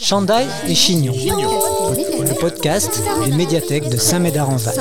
Chandail 0.00 0.48
et 0.66 0.74
Chignon, 0.74 1.12
le 1.14 2.40
podcast 2.40 3.02
d'une 3.24 3.36
médiathèque 3.36 3.88
de 3.90 3.96
Saint-Médard-en-Val. 3.96 4.74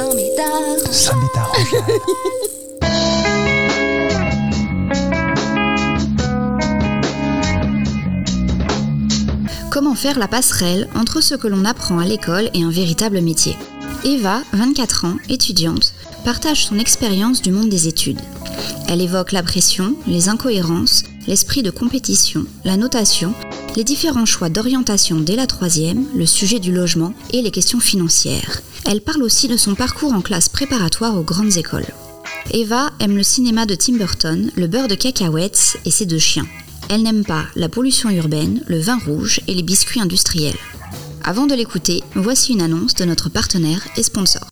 Saint-Médard-en-Val. 0.91 1.99
Comment 9.71 9.95
faire 9.95 10.19
la 10.19 10.27
passerelle 10.27 10.87
entre 10.95 11.21
ce 11.21 11.35
que 11.35 11.47
l'on 11.47 11.65
apprend 11.65 11.99
à 11.99 12.05
l'école 12.05 12.49
et 12.53 12.63
un 12.63 12.71
véritable 12.71 13.21
métier? 13.21 13.57
Eva, 14.05 14.41
24 14.53 15.05
ans, 15.05 15.17
étudiante, 15.29 15.93
partage 16.23 16.65
son 16.65 16.79
expérience 16.79 17.41
du 17.41 17.51
monde 17.51 17.69
des 17.69 17.87
études. 17.87 18.21
Elle 18.87 19.01
évoque 19.01 19.31
la 19.31 19.43
pression, 19.43 19.95
les 20.07 20.29
incohérences, 20.29 21.03
l'esprit 21.27 21.63
de 21.63 21.71
compétition, 21.71 22.45
la 22.63 22.77
notation, 22.77 23.33
les 23.75 23.83
différents 23.83 24.25
choix 24.25 24.49
d'orientation 24.49 25.19
dès 25.19 25.35
la 25.35 25.47
troisième, 25.47 26.05
le 26.15 26.25
sujet 26.25 26.59
du 26.59 26.71
logement 26.71 27.13
et 27.31 27.41
les 27.41 27.51
questions 27.51 27.79
financières. 27.79 28.61
Elle 28.85 29.01
parle 29.01 29.23
aussi 29.23 29.47
de 29.47 29.57
son 29.57 29.75
parcours 29.75 30.13
en 30.13 30.21
classe 30.21 30.49
préparatoire 30.49 31.17
aux 31.17 31.23
grandes 31.23 31.57
écoles. 31.57 31.87
Eva 32.51 32.91
aime 32.99 33.15
le 33.15 33.23
cinéma 33.23 33.65
de 33.65 33.75
Tim 33.75 33.97
Burton, 33.97 34.51
le 34.55 34.67
beurre 34.67 34.87
de 34.87 34.95
cacahuètes 34.95 35.77
et 35.85 35.91
ses 35.91 36.05
deux 36.05 36.19
chiens. 36.19 36.45
Elle 36.89 37.03
n'aime 37.03 37.25
pas 37.25 37.45
la 37.55 37.69
pollution 37.69 38.09
urbaine, 38.09 38.61
le 38.67 38.79
vin 38.79 38.99
rouge 39.05 39.39
et 39.47 39.53
les 39.53 39.63
biscuits 39.63 40.01
industriels. 40.01 40.57
Avant 41.23 41.45
de 41.45 41.55
l'écouter, 41.55 42.03
voici 42.15 42.51
une 42.53 42.61
annonce 42.61 42.93
de 42.95 43.05
notre 43.05 43.29
partenaire 43.29 43.87
et 43.95 44.03
sponsor. 44.03 44.47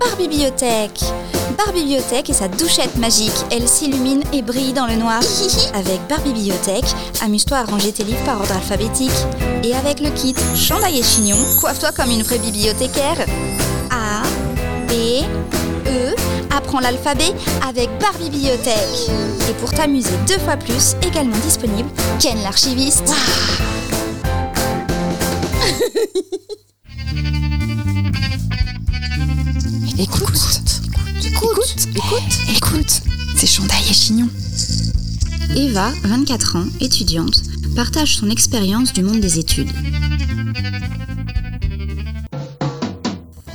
Bar 0.00 0.16
Bibliothèque 0.18 1.00
Bar 1.56 1.72
Bibliothèque 1.72 2.30
et 2.30 2.32
sa 2.32 2.48
douchette 2.48 2.96
magique, 2.96 3.32
elle 3.50 3.68
s'illumine 3.68 4.22
et 4.32 4.42
brille 4.42 4.72
dans 4.72 4.86
le 4.86 4.96
noir. 4.96 5.20
Avec 5.74 6.00
Bar 6.08 6.20
Bibliothèque, 6.22 6.94
amuse-toi 7.22 7.58
à 7.58 7.64
ranger 7.64 7.92
tes 7.92 8.04
livres 8.04 8.24
par 8.24 8.40
ordre 8.40 8.54
alphabétique. 8.54 9.10
Et 9.62 9.74
avec 9.74 10.00
le 10.00 10.10
kit 10.10 10.34
Chandail 10.54 10.98
et 10.98 11.02
Chignon, 11.02 11.38
coiffe-toi 11.60 11.92
comme 11.92 12.10
une 12.10 12.22
vraie 12.22 12.38
bibliothécaire. 12.38 13.24
A, 13.90 14.22
B, 14.88 15.24
E, 15.86 16.14
apprends 16.54 16.80
l'alphabet 16.80 17.32
avec 17.66 17.88
Bar 17.98 18.12
Bibliothèque. 18.18 19.10
Et 19.48 19.54
pour 19.54 19.72
t'amuser 19.72 20.10
deux 20.26 20.38
fois 20.38 20.56
plus, 20.56 20.96
également 21.06 21.36
disponible, 21.38 21.88
Ken 22.20 22.42
l'archiviste. 22.42 23.08
Écoute, 29.98 30.82
écoute, 31.34 31.88
écoute, 31.96 32.56
écoute, 32.56 33.00
c'est 33.36 33.46
Chandail 33.46 33.82
et 33.90 33.92
Chignon. 33.92 34.28
Eva, 35.56 35.90
24 36.04 36.56
ans, 36.56 36.66
étudiante, 36.80 37.42
partage 37.74 38.16
son 38.16 38.30
expérience 38.30 38.92
du 38.92 39.02
monde 39.02 39.20
des 39.20 39.38
études. 39.38 39.70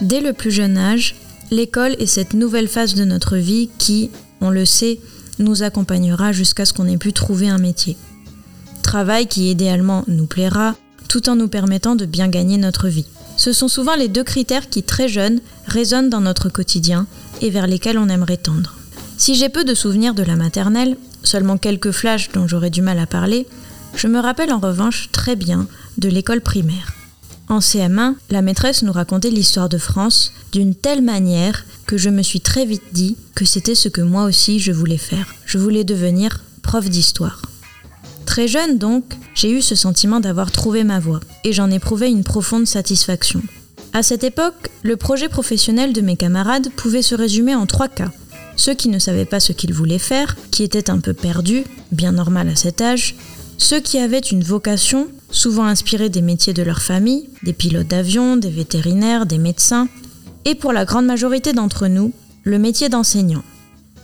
Dès 0.01 0.21
le 0.21 0.33
plus 0.33 0.51
jeune 0.51 0.77
âge, 0.77 1.15
l'école 1.51 1.95
est 1.99 2.05
cette 2.05 2.33
nouvelle 2.33 2.67
phase 2.67 2.95
de 2.95 3.05
notre 3.05 3.37
vie 3.37 3.69
qui, 3.77 4.11
on 4.41 4.49
le 4.49 4.65
sait, 4.65 4.99
nous 5.39 5.63
accompagnera 5.63 6.31
jusqu'à 6.31 6.65
ce 6.65 6.73
qu'on 6.73 6.87
ait 6.87 6.97
pu 6.97 7.13
trouver 7.13 7.47
un 7.47 7.59
métier. 7.59 7.95
Travail 8.83 9.27
qui 9.27 9.51
idéalement 9.51 10.03
nous 10.07 10.25
plaira, 10.25 10.75
tout 11.07 11.29
en 11.29 11.35
nous 11.35 11.47
permettant 11.47 11.95
de 11.95 12.05
bien 12.05 12.27
gagner 12.27 12.57
notre 12.57 12.87
vie. 12.87 13.05
Ce 13.37 13.53
sont 13.53 13.69
souvent 13.69 13.95
les 13.95 14.09
deux 14.09 14.25
critères 14.25 14.69
qui, 14.69 14.83
très 14.83 15.07
jeunes, 15.07 15.39
résonnent 15.65 16.09
dans 16.09 16.19
notre 16.19 16.49
quotidien 16.49 17.07
et 17.41 17.49
vers 17.49 17.67
lesquels 17.67 17.97
on 17.97 18.09
aimerait 18.09 18.37
tendre. 18.37 18.75
Si 19.17 19.35
j'ai 19.35 19.49
peu 19.49 19.63
de 19.63 19.75
souvenirs 19.75 20.13
de 20.13 20.23
la 20.23 20.35
maternelle, 20.35 20.97
seulement 21.23 21.57
quelques 21.57 21.91
flashs 21.91 22.31
dont 22.31 22.47
j'aurais 22.47 22.69
du 22.69 22.81
mal 22.81 22.99
à 22.99 23.05
parler, 23.05 23.47
je 23.95 24.07
me 24.07 24.19
rappelle 24.19 24.53
en 24.53 24.59
revanche 24.59 25.09
très 25.11 25.35
bien 25.35 25.67
de 25.97 26.09
l'école 26.09 26.41
primaire. 26.41 26.93
En 27.49 27.59
CM1, 27.59 28.13
la 28.29 28.41
maîtresse 28.43 28.83
nous 28.83 28.91
racontait 28.91 29.31
l'histoire 29.31 29.69
de 29.69 29.79
France 29.79 30.31
d'une 30.51 30.75
telle 30.75 31.01
manière 31.01 31.65
que 31.87 31.97
je 31.97 32.09
me 32.09 32.21
suis 32.21 32.41
très 32.41 32.65
vite 32.65 32.83
dit 32.93 33.17
que 33.33 33.43
c'était 33.43 33.75
ce 33.75 33.89
que 33.89 34.01
moi 34.01 34.25
aussi 34.25 34.59
je 34.59 34.71
voulais 34.71 34.97
faire. 34.97 35.33
Je 35.45 35.57
voulais 35.57 35.83
devenir 35.83 36.41
prof 36.61 36.87
d'histoire. 36.87 37.41
Très 38.27 38.47
jeune 38.47 38.77
donc, 38.77 39.03
j'ai 39.33 39.51
eu 39.51 39.63
ce 39.63 39.73
sentiment 39.73 40.19
d'avoir 40.19 40.51
trouvé 40.51 40.83
ma 40.83 40.99
voie 40.99 41.19
et 41.43 41.51
j'en 41.51 41.71
éprouvais 41.71 42.11
une 42.11 42.23
profonde 42.23 42.67
satisfaction. 42.67 43.41
À 43.91 44.03
cette 44.03 44.23
époque, 44.23 44.69
le 44.83 44.97
projet 44.97 45.29
professionnel 45.29 45.93
de 45.93 46.01
mes 46.01 46.15
camarades 46.15 46.69
pouvait 46.75 47.01
se 47.01 47.15
résumer 47.15 47.55
en 47.55 47.65
trois 47.65 47.87
cas. 47.87 48.11
Ceux 48.55 48.75
qui 48.75 48.87
ne 48.87 48.99
savaient 48.99 49.25
pas 49.25 49.39
ce 49.39 49.51
qu'ils 49.51 49.73
voulaient 49.73 49.97
faire, 49.97 50.35
qui 50.51 50.63
étaient 50.63 50.91
un 50.91 50.99
peu 50.99 51.13
perdus, 51.13 51.63
bien 51.91 52.11
normal 52.11 52.49
à 52.49 52.55
cet 52.55 52.81
âge, 52.81 53.15
ceux 53.57 53.79
qui 53.79 53.97
avaient 53.97 54.19
une 54.19 54.43
vocation, 54.43 55.07
souvent 55.31 55.65
inspirée 55.65 56.09
des 56.09 56.21
métiers 56.21 56.53
de 56.53 56.61
leur 56.61 56.81
famille, 56.81 57.29
des 57.43 57.53
pilotes 57.53 57.87
d'avion, 57.87 58.37
des 58.37 58.51
vétérinaires, 58.51 59.25
des 59.25 59.39
médecins, 59.39 59.87
et 60.45 60.55
pour 60.55 60.71
la 60.71 60.85
grande 60.85 61.05
majorité 61.05 61.51
d'entre 61.51 61.87
nous, 61.87 62.13
le 62.43 62.59
métier 62.59 62.89
d'enseignant. 62.89 63.43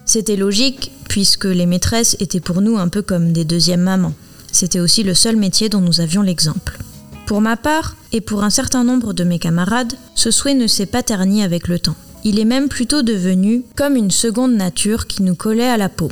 C'était 0.06 0.36
logique, 0.36 0.92
puisque 1.08 1.46
les 1.46 1.66
maîtresses 1.66 2.18
étaient 2.20 2.40
pour 2.40 2.62
nous 2.62 2.78
un 2.78 2.88
peu 2.88 3.02
comme 3.02 3.34
des 3.34 3.46
deuxièmes 3.46 3.82
mamans. 3.82 4.14
C'était 4.52 4.80
aussi 4.80 5.04
le 5.04 5.14
seul 5.14 5.36
métier 5.36 5.70
dont 5.70 5.82
nous 5.82 6.02
avions 6.02 6.22
l'exemple. 6.22 6.80
Pour 7.26 7.42
ma 7.42 7.58
part, 7.58 7.96
et 8.12 8.22
pour 8.22 8.44
un 8.44 8.52
certain 8.52 8.84
nombre 8.84 9.14
de 9.14 9.24
mes 9.24 9.40
camarades, 9.40 9.94
ce 10.14 10.30
souhait 10.30 10.54
ne 10.54 10.68
s'est 10.68 10.86
pas 10.86 11.02
terni 11.02 11.42
avec 11.42 11.68
le 11.68 11.80
temps. 11.80 11.96
Il 12.24 12.40
est 12.40 12.46
même 12.46 12.70
plutôt 12.70 13.02
devenu 13.02 13.64
comme 13.76 13.96
une 13.96 14.12
seconde 14.12 14.54
nature 14.54 15.08
qui 15.08 15.24
nous 15.24 15.36
collait 15.36 15.68
à 15.68 15.78
la 15.78 15.90
peau. 15.90 16.10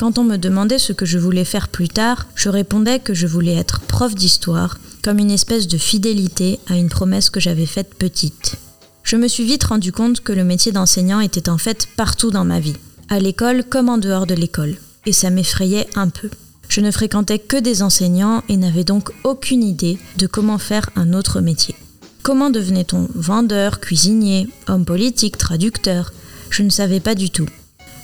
Quand 0.00 0.18
on 0.18 0.24
me 0.24 0.38
demandait 0.38 0.78
ce 0.78 0.92
que 0.92 1.06
je 1.06 1.18
voulais 1.18 1.44
faire 1.44 1.68
plus 1.68 1.88
tard, 1.88 2.26
je 2.34 2.48
répondais 2.48 2.98
que 2.98 3.14
je 3.14 3.28
voulais 3.28 3.54
être 3.54 3.80
prof 3.80 4.14
d'histoire, 4.14 4.78
comme 5.04 5.18
une 5.18 5.30
espèce 5.30 5.68
de 5.68 5.78
fidélité 5.78 6.58
à 6.68 6.76
une 6.76 6.88
promesse 6.88 7.30
que 7.30 7.40
j'avais 7.40 7.66
faite 7.66 7.94
petite. 7.94 8.56
Je 9.04 9.16
me 9.16 9.28
suis 9.28 9.44
vite 9.44 9.64
rendu 9.64 9.92
compte 9.92 10.20
que 10.20 10.32
le 10.32 10.44
métier 10.44 10.72
d'enseignant 10.72 11.20
était 11.20 11.48
en 11.48 11.58
fait 11.58 11.86
partout 11.96 12.30
dans 12.30 12.44
ma 12.44 12.58
vie, 12.60 12.76
à 13.08 13.20
l'école 13.20 13.62
comme 13.62 13.88
en 13.88 13.98
dehors 13.98 14.26
de 14.26 14.34
l'école, 14.34 14.76
et 15.06 15.12
ça 15.12 15.30
m'effrayait 15.30 15.88
un 15.94 16.08
peu. 16.08 16.30
Je 16.70 16.80
ne 16.80 16.92
fréquentais 16.92 17.40
que 17.40 17.56
des 17.56 17.82
enseignants 17.82 18.44
et 18.48 18.56
n'avais 18.56 18.84
donc 18.84 19.10
aucune 19.24 19.64
idée 19.64 19.98
de 20.18 20.28
comment 20.28 20.56
faire 20.56 20.88
un 20.94 21.12
autre 21.14 21.40
métier. 21.40 21.74
Comment 22.22 22.48
devenait-on 22.48 23.08
vendeur, 23.12 23.80
cuisinier, 23.80 24.48
homme 24.68 24.84
politique, 24.84 25.36
traducteur? 25.36 26.12
Je 26.48 26.62
ne 26.62 26.70
savais 26.70 27.00
pas 27.00 27.16
du 27.16 27.28
tout. 27.28 27.48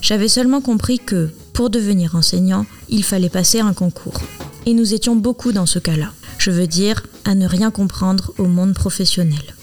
J'avais 0.03 0.27
seulement 0.27 0.61
compris 0.61 0.99
que, 0.99 1.31
pour 1.53 1.71
devenir 1.71 2.17
enseignant, 2.17 2.67
il 2.89 3.05
fallait 3.05 3.29
passer 3.29 3.61
un 3.61 3.73
concours. 3.73 4.21
Et 4.67 4.75
nous 4.75 4.95
étions 4.95 5.15
beaucoup 5.15 5.53
dans 5.53 5.67
ce 5.67 5.79
cas-là. 5.79 6.11
Je 6.39 6.51
veux 6.51 6.67
dire, 6.67 7.07
à 7.25 7.37
ne 7.37 7.47
rien 7.47 7.71
comprendre 7.71 8.33
au 8.37 8.47
monde 8.47 8.75
professionnel. 8.75 9.55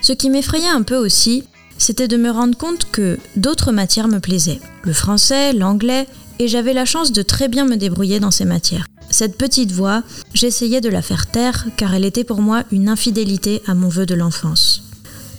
Ce 0.00 0.12
qui 0.12 0.30
m'effrayait 0.30 0.68
un 0.68 0.82
peu 0.82 0.96
aussi, 0.96 1.42
c'était 1.76 2.08
de 2.08 2.16
me 2.16 2.30
rendre 2.30 2.56
compte 2.56 2.88
que 2.92 3.18
d'autres 3.34 3.72
matières 3.72 4.06
me 4.06 4.20
plaisaient. 4.20 4.60
Le 4.82 4.92
français, 4.92 5.52
l'anglais, 5.52 6.06
et 6.38 6.48
j'avais 6.48 6.72
la 6.72 6.84
chance 6.84 7.12
de 7.12 7.22
très 7.22 7.48
bien 7.48 7.64
me 7.64 7.76
débrouiller 7.76 8.20
dans 8.20 8.30
ces 8.30 8.44
matières. 8.44 8.86
Cette 9.10 9.38
petite 9.38 9.72
voix, 9.72 10.02
j'essayais 10.32 10.80
de 10.80 10.88
la 10.88 11.02
faire 11.02 11.26
taire 11.26 11.66
car 11.76 11.94
elle 11.94 12.04
était 12.04 12.24
pour 12.24 12.40
moi 12.40 12.64
une 12.72 12.88
infidélité 12.88 13.62
à 13.66 13.74
mon 13.74 13.88
vœu 13.88 14.06
de 14.06 14.14
l'enfance. 14.14 14.82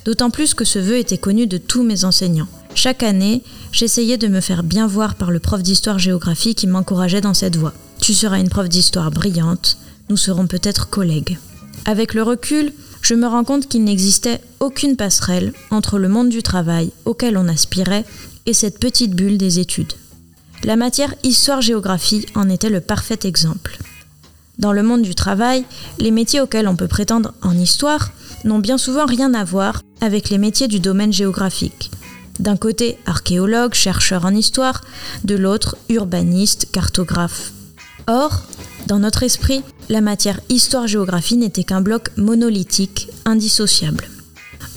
D'autant 0.04 0.30
plus 0.30 0.54
que 0.54 0.64
ce 0.64 0.78
vœu 0.78 0.98
était 0.98 1.18
connu 1.18 1.46
de 1.46 1.58
tous 1.58 1.82
mes 1.82 2.04
enseignants. 2.04 2.48
Chaque 2.74 3.02
année, 3.02 3.42
j'essayais 3.72 4.18
de 4.18 4.28
me 4.28 4.40
faire 4.40 4.62
bien 4.62 4.86
voir 4.86 5.14
par 5.14 5.30
le 5.30 5.40
prof 5.40 5.62
d'histoire-géographie 5.62 6.54
qui 6.54 6.66
m'encourageait 6.66 7.20
dans 7.20 7.34
cette 7.34 7.56
voie. 7.56 7.74
Tu 8.00 8.14
seras 8.14 8.38
une 8.38 8.48
prof 8.48 8.68
d'histoire 8.68 9.10
brillante, 9.10 9.78
nous 10.08 10.16
serons 10.16 10.46
peut-être 10.46 10.88
collègues. 10.88 11.38
Avec 11.84 12.14
le 12.14 12.22
recul, 12.22 12.72
je 13.02 13.14
me 13.14 13.26
rends 13.26 13.44
compte 13.44 13.68
qu'il 13.68 13.84
n'existait 13.84 14.40
aucune 14.60 14.96
passerelle 14.96 15.52
entre 15.70 15.98
le 15.98 16.08
monde 16.08 16.28
du 16.28 16.42
travail 16.42 16.92
auquel 17.04 17.36
on 17.36 17.48
aspirait 17.48 18.04
et 18.46 18.52
cette 18.52 18.78
petite 18.78 19.14
bulle 19.14 19.38
des 19.38 19.58
études. 19.58 19.92
La 20.64 20.76
matière 20.76 21.14
histoire-géographie 21.22 22.26
en 22.34 22.48
était 22.48 22.70
le 22.70 22.80
parfait 22.80 23.18
exemple. 23.24 23.78
Dans 24.58 24.72
le 24.72 24.82
monde 24.82 25.02
du 25.02 25.14
travail, 25.14 25.64
les 25.98 26.10
métiers 26.10 26.40
auxquels 26.40 26.66
on 26.66 26.76
peut 26.76 26.88
prétendre 26.88 27.34
en 27.42 27.56
histoire 27.56 28.10
n'ont 28.44 28.58
bien 28.58 28.78
souvent 28.78 29.06
rien 29.06 29.34
à 29.34 29.44
voir 29.44 29.82
avec 30.00 30.30
les 30.30 30.38
métiers 30.38 30.68
du 30.68 30.80
domaine 30.80 31.12
géographique. 31.12 31.90
D'un 32.38 32.56
côté, 32.56 32.98
archéologue, 33.06 33.74
chercheur 33.74 34.24
en 34.24 34.34
histoire, 34.34 34.82
de 35.24 35.34
l'autre, 35.34 35.76
urbaniste, 35.88 36.68
cartographe. 36.72 37.52
Or, 38.06 38.42
dans 38.86 38.98
notre 38.98 39.22
esprit, 39.22 39.62
la 39.88 40.00
matière 40.00 40.40
histoire-géographie 40.48 41.36
n'était 41.36 41.64
qu'un 41.64 41.80
bloc 41.80 42.10
monolithique, 42.16 43.08
indissociable. 43.24 44.08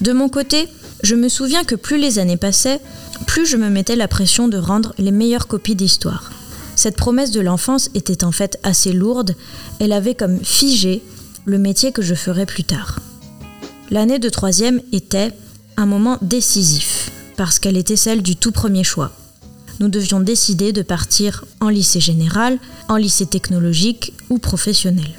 De 0.01 0.13
mon 0.13 0.30
côté, 0.30 0.68
je 1.04 1.15
me 1.15 1.30
souviens 1.30 1.63
que 1.63 1.75
plus 1.75 1.98
les 1.98 2.19
années 2.19 2.38
passaient, 2.38 2.80
plus 3.27 3.45
je 3.45 3.57
me 3.57 3.69
mettais 3.69 3.95
la 3.95 4.07
pression 4.07 4.48
de 4.48 4.57
rendre 4.57 4.94
les 4.98 5.12
meilleures 5.12 5.48
copies 5.48 5.75
d'histoire. 5.75 6.31
Cette 6.75 6.95
promesse 6.95 7.31
de 7.31 7.42
l'enfance 7.42 7.89
était 7.94 8.24
en 8.24 8.31
fait 8.31 8.57
assez 8.63 8.94
lourde, 8.94 9.36
elle 9.80 9.92
avait 9.92 10.16
comme 10.16 10.39
figé 10.44 11.04
le 11.45 11.57
métier 11.57 11.92
que 11.92 12.01
je 12.01 12.16
ferais 12.16 12.45
plus 12.45 12.63
tard. 12.63 13.00
L'année 13.92 14.19
de 14.19 14.30
troisième 14.30 14.81
était 14.92 15.31
un 15.77 15.86
moment 15.86 16.18
décisif, 16.21 17.12
parce 17.38 17.60
qu'elle 17.60 17.77
était 17.77 17.95
celle 17.95 18.21
du 18.21 18.36
tout 18.36 18.51
premier 18.51 18.83
choix. 18.83 19.12
nous 19.80 19.88
devions 19.88 20.19
décider 20.19 20.74
de 20.74 20.81
partir 20.81 21.45
en 21.62 21.69
lycée 21.69 22.01
général, 22.01 22.60
en 22.89 22.98
lycée 22.98 23.25
technologique 23.25 24.13
ou 24.30 24.38
professionnel. 24.38 25.10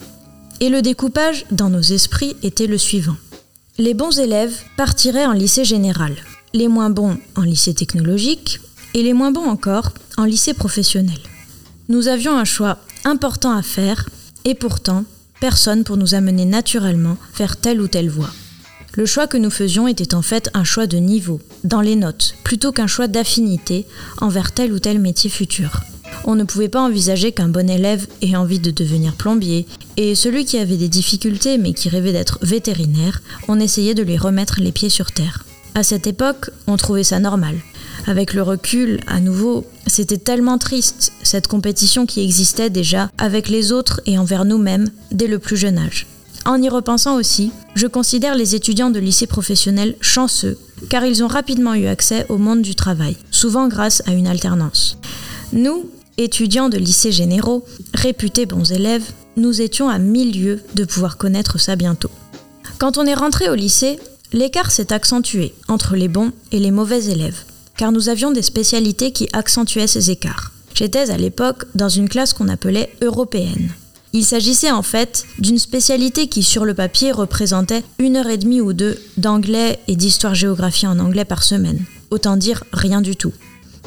Et 0.61 0.69
le 0.69 0.83
découpage 0.83 1.47
dans 1.51 1.71
nos 1.71 1.81
esprits 1.81 2.37
était 2.43 2.67
le 2.67 2.77
suivant. 2.77 3.17
Les 3.79 3.95
bons 3.95 4.19
élèves 4.19 4.55
partiraient 4.77 5.25
en 5.25 5.33
lycée 5.33 5.65
général, 5.65 6.15
les 6.53 6.69
moins 6.69 6.91
bons 6.91 7.19
en 7.37 7.43
lycée 7.43 7.75
technologique 7.75 8.61
et 8.95 9.03
les 9.03 9.13
moins 9.13 9.31
bons 9.31 9.49
encore 9.49 9.93
en 10.17 10.25
lycée 10.25 10.55
professionnel. 10.55 11.19
Nous 11.89 12.09
avions 12.09 12.37
un 12.37 12.45
choix 12.45 12.79
important 13.05 13.57
à 13.57 13.63
faire 13.63 14.09
et 14.45 14.55
pourtant 14.55 15.05
personne 15.41 15.85
pour 15.85 15.97
nous 15.97 16.15
amener 16.15 16.45
naturellement 16.45 17.17
vers 17.37 17.57
telle 17.57 17.81
ou 17.81 17.89
telle 17.89 18.11
voie. 18.11 18.31
Le 18.95 19.07
choix 19.07 19.27
que 19.27 19.37
nous 19.37 19.51
faisions 19.51 19.87
était 19.87 20.15
en 20.15 20.23
fait 20.23 20.51
un 20.53 20.65
choix 20.65 20.87
de 20.87 20.97
niveau, 20.97 21.41
dans 21.63 21.81
les 21.81 21.95
notes, 21.95 22.35
plutôt 22.43 22.73
qu'un 22.73 22.89
choix 22.89 23.07
d'affinité 23.07 23.87
envers 24.21 24.53
tel 24.53 24.73
ou 24.73 24.81
tel 24.81 24.99
métier 24.99 25.31
futur. 25.31 25.83
On 26.25 26.35
ne 26.35 26.45
pouvait 26.45 26.69
pas 26.69 26.83
envisager 26.83 27.31
qu'un 27.31 27.49
bon 27.49 27.71
élève 27.71 28.07
ait 28.21 28.37
envie 28.37 28.59
de 28.59 28.73
devenir 28.73 29.15
plombier, 29.15 29.67
et 29.97 30.17
celui 30.17 30.45
qui 30.45 30.59
avait 30.59 30.77
des 30.77 30.89
difficultés 30.89 31.57
mais 31.57 31.73
qui 31.73 31.89
rêvait 31.89 32.13
d'être 32.13 32.41
vétérinaire, 32.43 33.23
on 33.47 33.61
essayait 33.61 33.95
de 33.95 34.03
lui 34.03 34.19
remettre 34.19 34.61
les 34.61 34.73
pieds 34.73 34.91
sur 34.91 35.13
terre. 35.13 35.45
À 35.75 35.83
cette 35.83 36.07
époque, 36.07 36.51
on 36.67 36.77
trouvait 36.77 37.05
ça 37.05 37.21
normal. 37.21 37.57
Avec 38.07 38.35
le 38.35 38.43
recul, 38.43 39.01
à 39.07 39.21
nouveau, 39.21 39.65
c'était 39.87 40.19
tellement 40.19 40.59
triste, 40.59 41.13
cette 41.23 41.47
compétition 41.47 42.07
qui 42.07 42.23
existait 42.23 42.71
déjà 42.71 43.11
avec 43.19 43.49
les 43.49 43.73
autres 43.73 44.01
et 44.07 44.19
envers 44.19 44.45
nous-mêmes 44.45 44.91
dès 45.13 45.27
le 45.27 45.39
plus 45.39 45.57
jeune 45.57 45.79
âge. 45.79 46.07
En 46.47 46.61
y 46.61 46.69
repensant 46.69 47.17
aussi, 47.17 47.53
je 47.75 47.87
considère 47.87 48.35
les 48.35 48.55
étudiants 48.55 48.91
de 48.91 48.99
lycée 48.99 49.27
professionnel 49.27 49.95
chanceux, 50.01 50.59
car 50.89 51.05
ils 51.05 51.23
ont 51.23 51.29
rapidement 51.29 51.75
eu 51.75 51.87
accès 51.87 52.25
au 52.29 52.39
monde 52.39 52.63
du 52.63 52.75
travail, 52.75 53.17
souvent 53.31 53.69
grâce 53.69 54.03
à 54.07 54.13
une 54.13 54.27
alternance. 54.27 54.97
Nous, 55.53 55.91
étudiants 56.17 56.69
de 56.69 56.79
lycées 56.79 57.13
généraux, 57.13 57.65
réputés 57.95 58.47
bons 58.47 58.73
élèves, 58.73 59.05
nous 59.37 59.61
étions 59.61 59.89
à 59.89 59.99
mille 59.99 60.41
lieues 60.41 60.63
de 60.75 60.85
pouvoir 60.85 61.17
connaître 61.19 61.61
ça 61.61 61.77
bientôt. 61.77 62.11
Quand 62.79 62.97
on 62.97 63.05
est 63.05 63.15
rentré 63.15 63.51
au 63.51 63.55
lycée, 63.55 63.99
l'écart 64.33 64.71
s'est 64.71 64.93
accentué 64.93 65.55
entre 65.69 65.97
les 65.97 66.09
bons 66.09 66.33
et 66.53 66.59
les 66.59 66.71
mauvais 66.71 67.07
élèves 67.07 67.45
car 67.81 67.93
nous 67.93 68.11
avions 68.11 68.31
des 68.31 68.43
spécialités 68.43 69.11
qui 69.11 69.31
accentuaient 69.33 69.87
ces 69.87 70.11
écarts. 70.11 70.53
J'étais 70.75 71.09
à 71.09 71.17
l'époque 71.17 71.65
dans 71.75 71.89
une 71.89 72.11
classe 72.11 72.35
qu'on 72.35 72.51
appelait 72.51 72.93
européenne. 73.01 73.73
Il 74.13 74.23
s'agissait 74.23 74.71
en 74.71 74.83
fait 74.83 75.25
d'une 75.39 75.59
spécialité 75.59 76.27
qui 76.27 76.43
sur 76.43 76.67
le 76.67 76.75
papier 76.75 77.11
représentait 77.11 77.83
une 77.99 78.17
heure 78.17 78.29
et 78.29 78.37
demie 78.37 78.61
ou 78.61 78.75
deux 78.75 78.99
d'anglais 79.17 79.79
et 79.89 79.97
d'histoire-géographie 79.97 80.87
en 80.87 80.99
anglais 80.99 81.25
par 81.25 81.43
semaine. 81.43 81.83
Autant 82.11 82.37
dire 82.37 82.65
rien 82.75 83.01
du 83.01 83.17
tout. 83.17 83.33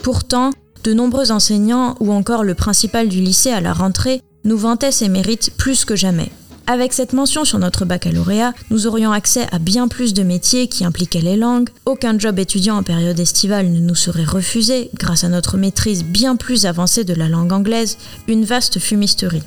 Pourtant, 0.02 0.50
de 0.84 0.94
nombreux 0.94 1.32
enseignants 1.32 1.96
ou 2.00 2.12
encore 2.12 2.44
le 2.44 2.56
principal 2.56 3.10
du 3.10 3.22
lycée 3.22 3.52
à 3.52 3.62
la 3.62 3.74
rentrée 3.74 4.22
nous 4.44 4.58
vantaient 4.58 4.92
ses 4.92 5.08
mérites 5.08 5.52
plus 5.56 5.86
que 5.86 5.96
jamais. 5.96 6.32
Avec 6.66 6.94
cette 6.94 7.12
mention 7.12 7.44
sur 7.44 7.60
notre 7.60 7.84
baccalauréat, 7.84 8.54
nous 8.70 8.88
aurions 8.88 9.12
accès 9.12 9.48
à 9.52 9.60
bien 9.60 9.90
plus 9.90 10.14
de 10.14 10.24
métiers 10.24 10.68
qui 10.68 10.86
impliquaient 10.86 11.20
les 11.20 11.36
langues, 11.36 11.70
aucun 11.86 12.18
job 12.18 12.40
étudiant 12.40 12.78
en 12.78 12.84
période 12.84 13.20
estivale 13.20 13.70
ne 13.70 13.80
nous 13.80 13.96
serait 13.96 14.24
refusé 14.24 14.90
grâce 14.96 15.26
à 15.26 15.30
notre 15.30 15.58
maîtrise 15.58 16.06
bien 16.06 16.38
plus 16.38 16.66
avancée 16.66 17.04
de 17.04 17.14
la 17.14 17.28
langue 17.28 17.52
anglaise, 17.52 17.98
une 18.30 18.46
vaste 18.46 18.80
fumisterie. 18.80 19.44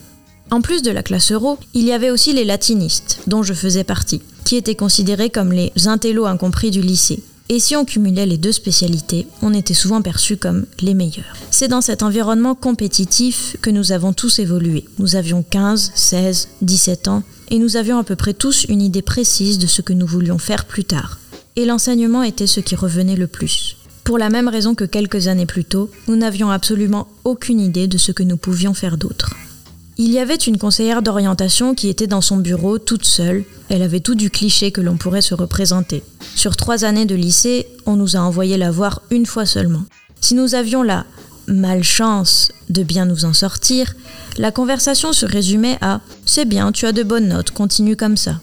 En 0.51 0.61
plus 0.61 0.83
de 0.83 0.91
la 0.91 1.03
classe 1.03 1.33
euro, 1.33 1.59
il 1.73 1.85
y 1.85 1.93
avait 1.93 2.11
aussi 2.11 2.35
les 2.35 2.45
latinistes, 2.45 3.21
dont 3.27 3.43
je 3.43 3.55
faisais 3.55 3.83
partie, 3.83 4.21
qui 4.45 4.57
étaient 4.57 4.75
considérés 4.75 5.31
comme 5.31 5.53
les 5.53 5.73
intellos 5.87 6.27
incompris 6.27 6.71
du 6.71 6.83
lycée. 6.83 7.23
Et 7.49 7.61
si 7.61 7.77
on 7.77 7.85
cumulait 7.85 8.27
les 8.27 8.39
deux 8.39 8.51
spécialités, 8.51 9.29
on 9.41 9.55
était 9.55 9.73
souvent 9.73 10.03
perçus 10.03 10.37
comme 10.37 10.67
les 10.81 10.95
meilleurs. 10.95 11.37
C'est 11.53 11.69
dans 11.69 11.81
cet 11.81 12.03
environnement 12.03 12.57
compétitif 12.57 13.57
que 13.63 13.71
nous 13.71 13.93
avons 13.93 14.13
tous 14.13 14.41
évolué. 14.41 14.85
Nous 14.99 15.15
avions 15.15 15.45
15, 15.49 15.93
16, 15.95 16.49
17 16.63 17.07
ans, 17.07 17.23
et 17.51 17.61
nous 17.61 17.77
avions 17.77 17.99
à 17.99 18.05
peu 18.05 18.17
près 18.17 18.35
tous 18.35 18.65
une 18.69 18.83
idée 18.83 19.03
précise 19.03 19.59
de 19.61 19.69
ce 19.69 19.81
que 19.81 19.93
nous 19.93 20.07
voulions 20.07 20.39
faire 20.39 20.65
plus 20.65 20.85
tard. 20.85 21.21
Et 21.55 21.67
l'enseignement 21.67 22.25
était 22.25 22.49
ce 22.49 22.59
qui 22.59 22.75
revenait 22.75 23.15
le 23.15 23.29
plus. 23.29 23.77
Pour 24.03 24.19
la 24.19 24.29
même 24.29 24.49
raison 24.49 24.75
que 24.75 24.85
quelques 24.85 25.29
années 25.29 25.47
plus 25.47 25.65
tôt, 25.65 25.89
nous 26.09 26.17
n'avions 26.17 26.51
absolument 26.51 27.07
aucune 27.23 27.61
idée 27.61 27.87
de 27.87 27.99
ce 27.99 28.11
que 28.11 28.25
nous 28.25 28.37
pouvions 28.37 28.75
faire 28.75 28.97
d'autre. 28.97 29.35
Il 29.99 30.11
y 30.11 30.19
avait 30.19 30.35
une 30.35 30.59
conseillère 30.59 31.01
d'orientation 31.01 31.75
qui 31.75 31.89
était 31.89 32.07
dans 32.07 32.21
son 32.21 32.37
bureau 32.37 32.79
toute 32.79 33.07
seule. 33.07 33.45
Elle 33.71 33.81
avait 33.81 34.01
tout 34.01 34.15
du 34.15 34.29
cliché 34.29 34.71
que 34.71 34.83
l'on 34.83 34.99
pourrait 34.99 35.23
se 35.23 35.33
représenter. 35.33 36.03
Sur 36.35 36.55
trois 36.55 36.85
années 36.85 37.07
de 37.07 37.15
lycée, 37.15 37.67
on 37.87 37.97
nous 37.97 38.15
a 38.15 38.21
envoyé 38.21 38.59
la 38.59 38.71
voir 38.71 39.01
une 39.11 39.25
fois 39.25 39.47
seulement. 39.47 39.85
Si 40.21 40.35
nous 40.35 40.55
avions 40.55 40.83
la 40.83 41.07
malchance 41.47 42.53
de 42.69 42.83
bien 42.83 43.07
nous 43.07 43.25
en 43.25 43.33
sortir, 43.33 43.95
la 44.37 44.53
conversation 44.53 45.15
se 45.15 45.25
résumait 45.25 45.79
à⁇ 45.81 45.97
C'est 46.27 46.45
bien, 46.45 46.73
tu 46.73 46.85
as 46.85 46.93
de 46.93 47.03
bonnes 47.03 47.29
notes, 47.29 47.53
continue 47.53 47.97
comme 47.97 48.19
ça⁇ 48.19 48.33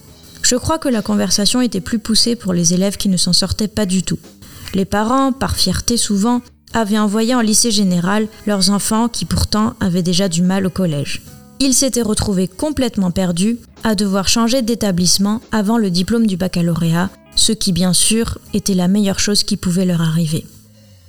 Je 0.41 0.55
crois 0.55 0.79
que 0.79 0.89
la 0.89 1.03
conversation 1.03 1.61
était 1.61 1.81
plus 1.81 1.99
poussée 1.99 2.35
pour 2.35 2.53
les 2.53 2.73
élèves 2.73 2.97
qui 2.97 3.09
ne 3.09 3.17
s'en 3.17 3.33
sortaient 3.33 3.67
pas 3.67 3.85
du 3.85 4.01
tout. 4.01 4.19
Les 4.73 4.85
parents, 4.85 5.31
par 5.31 5.55
fierté 5.55 5.97
souvent, 5.97 6.41
avaient 6.73 6.97
envoyé 6.97 7.35
en 7.35 7.41
lycée 7.41 7.69
général 7.69 8.27
leurs 8.47 8.71
enfants 8.71 9.07
qui 9.07 9.25
pourtant 9.25 9.75
avaient 9.79 10.01
déjà 10.01 10.27
du 10.29 10.41
mal 10.41 10.65
au 10.65 10.71
collège 10.71 11.21
ils 11.63 11.73
s'étaient 11.73 12.01
retrouvés 12.01 12.49
complètement 12.49 13.11
perdus 13.11 13.57
à 13.85 13.95
devoir 13.95 14.27
changer 14.27 14.61
d'établissement 14.61 15.39
avant 15.53 15.77
le 15.77 15.89
diplôme 15.89 16.27
du 16.27 16.35
baccalauréat, 16.35 17.09
ce 17.37 17.53
qui 17.53 17.71
bien 17.71 17.93
sûr 17.93 18.37
était 18.53 18.73
la 18.73 18.89
meilleure 18.89 19.19
chose 19.19 19.43
qui 19.43 19.55
pouvait 19.55 19.85
leur 19.85 20.01
arriver. 20.01 20.45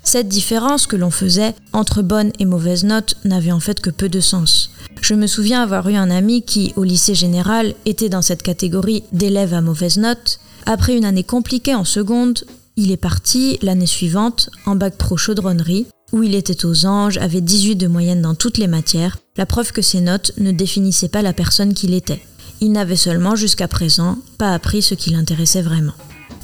Cette 0.04 0.28
différence 0.28 0.86
que 0.86 0.94
l'on 0.94 1.10
faisait 1.10 1.56
entre 1.72 2.02
bonnes 2.02 2.30
et 2.38 2.44
mauvaises 2.44 2.84
notes 2.84 3.16
n'avait 3.24 3.50
en 3.50 3.58
fait 3.58 3.80
que 3.80 3.90
peu 3.90 4.08
de 4.08 4.20
sens. 4.20 4.70
Je 5.00 5.14
me 5.14 5.26
souviens 5.26 5.60
avoir 5.60 5.88
eu 5.88 5.96
un 5.96 6.10
ami 6.10 6.42
qui, 6.42 6.72
au 6.76 6.84
lycée 6.84 7.16
général, 7.16 7.74
était 7.84 8.08
dans 8.08 8.22
cette 8.22 8.42
catégorie 8.42 9.02
d'élèves 9.10 9.54
à 9.54 9.60
mauvaise 9.60 9.96
note. 9.96 10.38
Après 10.66 10.96
une 10.96 11.04
année 11.04 11.24
compliquée 11.24 11.74
en 11.74 11.84
seconde, 11.84 12.44
il 12.76 12.92
est 12.92 12.96
parti 12.96 13.58
l'année 13.60 13.86
suivante 13.86 14.50
en 14.66 14.76
bac 14.76 14.96
pro 14.96 15.16
chaudronnerie 15.16 15.86
où 16.14 16.22
il 16.22 16.36
était 16.36 16.64
aux 16.64 16.86
anges, 16.86 17.18
avait 17.18 17.40
18 17.40 17.74
de 17.74 17.88
moyenne 17.88 18.22
dans 18.22 18.36
toutes 18.36 18.56
les 18.56 18.68
matières, 18.68 19.18
la 19.36 19.46
preuve 19.46 19.72
que 19.72 19.82
ses 19.82 20.00
notes 20.00 20.30
ne 20.38 20.52
définissaient 20.52 21.08
pas 21.08 21.22
la 21.22 21.32
personne 21.32 21.74
qu'il 21.74 21.92
était. 21.92 22.22
Il 22.60 22.70
n'avait 22.70 22.94
seulement 22.94 23.34
jusqu'à 23.34 23.66
présent 23.66 24.18
pas 24.38 24.54
appris 24.54 24.80
ce 24.80 24.94
qui 24.94 25.10
l'intéressait 25.10 25.60
vraiment. 25.60 25.92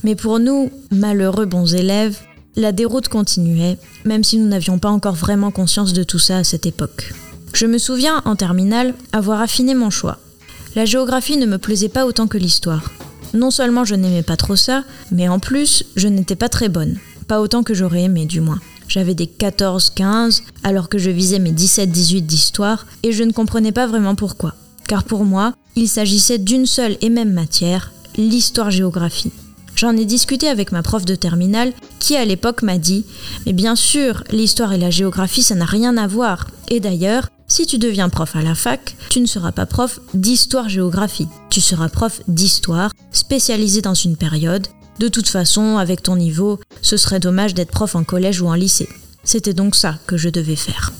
Mais 0.02 0.16
pour 0.16 0.40
nous, 0.40 0.72
malheureux 0.90 1.46
bons 1.46 1.72
élèves, 1.72 2.18
la 2.56 2.72
déroute 2.72 3.08
continuait, 3.08 3.78
même 4.04 4.24
si 4.24 4.38
nous 4.38 4.48
n'avions 4.48 4.80
pas 4.80 4.90
encore 4.90 5.14
vraiment 5.14 5.52
conscience 5.52 5.92
de 5.92 6.02
tout 6.02 6.18
ça 6.18 6.38
à 6.38 6.44
cette 6.44 6.66
époque. 6.66 7.12
Je 7.52 7.66
me 7.66 7.78
souviens, 7.78 8.22
en 8.24 8.34
terminale, 8.34 8.92
avoir 9.12 9.40
affiné 9.40 9.74
mon 9.74 9.90
choix. 9.90 10.18
La 10.74 10.84
géographie 10.84 11.36
ne 11.36 11.46
me 11.46 11.58
plaisait 11.58 11.88
pas 11.88 12.06
autant 12.06 12.26
que 12.26 12.38
l'histoire. 12.38 12.90
Non 13.34 13.52
seulement 13.52 13.84
je 13.84 13.94
n'aimais 13.94 14.24
pas 14.24 14.36
trop 14.36 14.56
ça, 14.56 14.82
mais 15.12 15.28
en 15.28 15.38
plus, 15.38 15.84
je 15.94 16.08
n'étais 16.08 16.34
pas 16.34 16.48
très 16.48 16.68
bonne. 16.68 16.98
Pas 17.28 17.40
autant 17.40 17.62
que 17.62 17.74
j'aurais 17.74 18.02
aimé, 18.02 18.26
du 18.26 18.40
moins. 18.40 18.58
J'avais 18.90 19.14
des 19.14 19.26
14-15 19.26 20.42
alors 20.64 20.88
que 20.88 20.98
je 20.98 21.10
visais 21.10 21.38
mes 21.38 21.52
17-18 21.52 22.22
d'histoire 22.22 22.86
et 23.04 23.12
je 23.12 23.22
ne 23.22 23.30
comprenais 23.30 23.70
pas 23.70 23.86
vraiment 23.86 24.16
pourquoi. 24.16 24.54
Car 24.88 25.04
pour 25.04 25.24
moi, 25.24 25.54
il 25.76 25.88
s'agissait 25.88 26.38
d'une 26.38 26.66
seule 26.66 26.96
et 27.00 27.08
même 27.08 27.32
matière, 27.32 27.92
l'histoire-géographie. 28.16 29.30
J'en 29.76 29.96
ai 29.96 30.04
discuté 30.04 30.48
avec 30.48 30.72
ma 30.72 30.82
prof 30.82 31.04
de 31.04 31.14
terminale 31.14 31.72
qui 32.00 32.16
à 32.16 32.24
l'époque 32.24 32.62
m'a 32.62 32.78
dit 32.78 33.04
Mais 33.46 33.52
bien 33.52 33.76
sûr, 33.76 34.24
l'histoire 34.32 34.72
et 34.72 34.78
la 34.78 34.90
géographie 34.90 35.44
ça 35.44 35.54
n'a 35.54 35.66
rien 35.66 35.96
à 35.96 36.08
voir. 36.08 36.48
Et 36.68 36.80
d'ailleurs, 36.80 37.28
si 37.46 37.66
tu 37.66 37.78
deviens 37.78 38.08
prof 38.08 38.34
à 38.34 38.42
la 38.42 38.56
fac, 38.56 38.96
tu 39.08 39.20
ne 39.20 39.26
seras 39.26 39.52
pas 39.52 39.66
prof 39.66 40.00
d'histoire-géographie. 40.14 41.28
Tu 41.48 41.60
seras 41.60 41.88
prof 41.88 42.22
d'histoire, 42.26 42.90
spécialisé 43.12 43.82
dans 43.82 43.94
une 43.94 44.16
période, 44.16 44.66
de 45.00 45.08
toute 45.08 45.28
façon, 45.28 45.78
avec 45.78 46.02
ton 46.02 46.14
niveau, 46.14 46.60
ce 46.82 46.98
serait 46.98 47.20
dommage 47.20 47.54
d'être 47.54 47.70
prof 47.70 47.94
en 47.94 48.04
collège 48.04 48.42
ou 48.42 48.48
en 48.48 48.54
lycée. 48.54 48.88
C'était 49.24 49.54
donc 49.54 49.74
ça 49.74 49.98
que 50.06 50.18
je 50.18 50.28
devais 50.28 50.56
faire. 50.56 50.92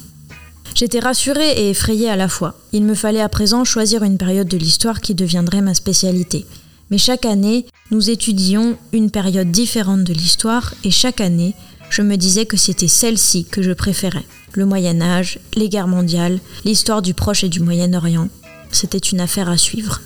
J'étais 0.75 1.01
rassurée 1.01 1.51
et 1.51 1.69
effrayée 1.69 2.09
à 2.09 2.17
la 2.17 2.29
fois. 2.29 2.59
Il 2.73 2.85
me 2.85 2.95
fallait 2.95 3.21
à 3.21 3.29
présent 3.29 3.63
choisir 3.63 4.03
une 4.03 4.17
période 4.17 4.49
de 4.49 4.57
l'histoire 4.57 5.03
qui 5.03 5.15
deviendrait 5.15 5.61
ma 5.61 5.75
spécialité. 5.75 6.47
Mais 6.91 6.97
chaque 6.97 7.27
année, 7.27 7.67
nous 7.91 8.09
étudions 8.09 8.79
une 8.93 9.11
période 9.11 9.51
différente 9.51 10.05
de 10.05 10.15
l'histoire 10.15 10.73
et 10.83 10.91
chaque 10.91 11.21
année, 11.21 11.55
je 11.91 12.01
me 12.01 12.17
disais 12.17 12.47
que 12.47 12.57
c'était 12.57 12.89
celle-ci 12.89 13.45
que 13.45 13.61
je 13.61 13.73
préférais. 13.73 14.25
Le 14.55 14.65
Moyen 14.65 15.03
Âge, 15.03 15.41
les 15.57 15.69
guerres 15.69 15.89
mondiales, 15.89 16.41
l'histoire 16.65 17.03
du 17.03 17.13
Proche 17.13 17.45
et 17.45 17.51
du 17.51 17.61
Moyen-Orient. 17.61 18.29
C'était 18.73 18.97
une 18.97 19.21
affaire 19.21 19.51
à 19.51 19.59
suivre. 19.59 20.01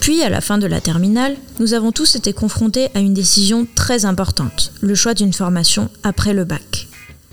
Puis, 0.00 0.22
à 0.22 0.28
la 0.28 0.40
fin 0.40 0.58
de 0.58 0.66
la 0.66 0.80
terminale, 0.80 1.36
nous 1.58 1.74
avons 1.74 1.92
tous 1.92 2.16
été 2.16 2.32
confrontés 2.32 2.88
à 2.94 3.00
une 3.00 3.14
décision 3.14 3.66
très 3.74 4.04
importante, 4.04 4.72
le 4.80 4.94
choix 4.94 5.14
d'une 5.14 5.32
formation 5.32 5.88
après 6.02 6.32
le 6.32 6.44
bac. 6.44 6.88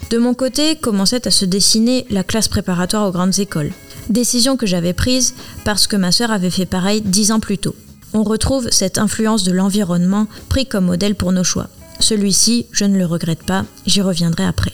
De 0.10 0.18
mon 0.18 0.34
côté, 0.34 0.76
commençait 0.76 1.28
à 1.28 1.32
se 1.32 1.46
dessiner 1.46 2.06
la 2.10 2.24
classe 2.24 2.48
préparatoire 2.48 3.08
aux 3.08 3.12
grandes 3.12 3.40
écoles. 3.40 3.72
Décision 4.10 4.58
que 4.58 4.66
j'avais 4.66 4.94
prise 4.94 5.34
parce 5.64 5.88
que 5.88 5.96
ma 5.96 6.12
sœur 6.12 6.32
avait 6.32 6.50
fait 6.50 6.66
pareil 6.66 7.02
dix 7.02 7.32
ans 7.32 7.40
plus 7.40 7.58
tôt. 7.58 7.76
On 8.14 8.24
retrouve 8.24 8.70
cette 8.70 8.98
influence 8.98 9.44
de 9.44 9.52
l'environnement 9.52 10.28
pris 10.50 10.66
comme 10.66 10.86
modèle 10.86 11.16
pour 11.16 11.32
nos 11.32 11.44
choix. 11.44 11.70
Celui-ci, 12.00 12.68
je 12.72 12.86
ne 12.86 12.98
le 12.98 13.06
regrette 13.06 13.44
pas, 13.44 13.66
j'y 13.86 14.02
reviendrai 14.02 14.46
après. 14.46 14.74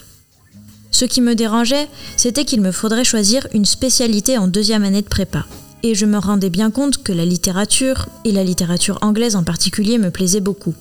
Ce 0.92 1.06
qui 1.06 1.22
me 1.22 1.36
dérangeait, 1.36 1.88
c'était 2.18 2.44
qu'il 2.44 2.60
me 2.60 2.72
faudrait 2.72 3.04
choisir 3.04 3.48
une 3.54 3.66
spécialité 3.66 4.38
en 4.38 4.48
deuxième 4.48 4.84
année 4.84 5.02
de 5.02 5.08
prépa. 5.08 5.46
Et 5.84 5.96
je 5.96 6.06
me 6.06 6.18
rendais 6.18 6.50
bien 6.50 6.72
compte 6.72 7.02
que 7.04 7.14
la 7.14 7.26
littérature, 7.26 8.08
et 8.26 8.32
la 8.32 8.44
littérature 8.44 8.98
anglaise 9.02 9.36
en 9.36 9.44
particulier, 9.44 9.98
me 9.98 10.12
plaisait 10.12 10.42
beaucoup. 10.42 10.74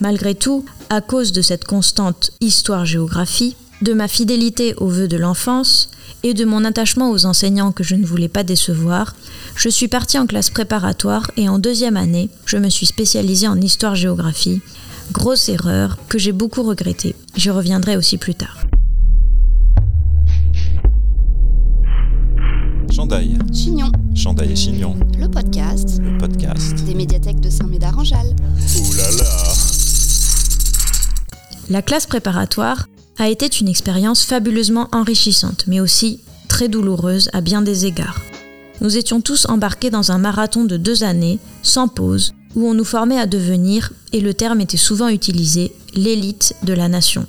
Malgré 0.00 0.34
tout, 0.34 0.64
à 0.90 1.00
cause 1.00 1.32
de 1.32 1.42
cette 1.42 1.64
constante 1.64 2.30
histoire-géographie, 2.40 3.56
de 3.82 3.92
ma 3.92 4.08
fidélité 4.08 4.74
aux 4.76 4.88
vœux 4.88 5.08
de 5.08 5.16
l'enfance 5.16 5.90
et 6.22 6.34
de 6.34 6.44
mon 6.44 6.64
attachement 6.64 7.10
aux 7.10 7.26
enseignants 7.26 7.72
que 7.72 7.84
je 7.84 7.94
ne 7.94 8.06
voulais 8.06 8.28
pas 8.28 8.42
décevoir, 8.42 9.14
je 9.54 9.68
suis 9.68 9.88
partie 9.88 10.18
en 10.18 10.26
classe 10.26 10.50
préparatoire 10.50 11.30
et 11.36 11.48
en 11.48 11.58
deuxième 11.58 11.96
année, 11.96 12.30
je 12.46 12.56
me 12.56 12.70
suis 12.70 12.86
spécialisée 12.86 13.48
en 13.48 13.60
histoire-géographie. 13.60 14.60
Grosse 15.12 15.48
erreur 15.48 15.96
que 16.08 16.18
j'ai 16.18 16.32
beaucoup 16.32 16.62
regrettée. 16.62 17.14
J'y 17.36 17.50
reviendrai 17.50 17.96
aussi 17.96 18.18
plus 18.18 18.34
tard. 18.34 18.67
Le 24.40 25.26
podcast 25.26 26.00
Le 26.00 26.16
podcast. 26.16 26.84
des 26.86 26.94
médiathèques 26.94 27.40
de 27.40 27.50
Saint-Médard-en-Jalles. 27.50 28.36
Ouh 28.78 28.92
là 28.96 29.10
là 29.18 29.24
La 31.68 31.82
classe 31.82 32.06
préparatoire 32.06 32.86
a 33.18 33.28
été 33.28 33.48
une 33.60 33.66
expérience 33.66 34.22
fabuleusement 34.24 34.86
enrichissante, 34.92 35.64
mais 35.66 35.80
aussi 35.80 36.20
très 36.46 36.68
douloureuse 36.68 37.30
à 37.32 37.40
bien 37.40 37.62
des 37.62 37.86
égards. 37.86 38.20
Nous 38.80 38.96
étions 38.96 39.20
tous 39.20 39.44
embarqués 39.48 39.90
dans 39.90 40.12
un 40.12 40.18
marathon 40.18 40.64
de 40.64 40.76
deux 40.76 41.02
années, 41.02 41.40
sans 41.64 41.88
pause, 41.88 42.32
où 42.54 42.64
on 42.64 42.74
nous 42.74 42.84
formait 42.84 43.18
à 43.18 43.26
devenir, 43.26 43.92
et 44.12 44.20
le 44.20 44.34
terme 44.34 44.60
était 44.60 44.76
souvent 44.76 45.08
utilisé, 45.08 45.72
l'élite 45.94 46.54
de 46.62 46.74
la 46.74 46.86
nation. 46.86 47.26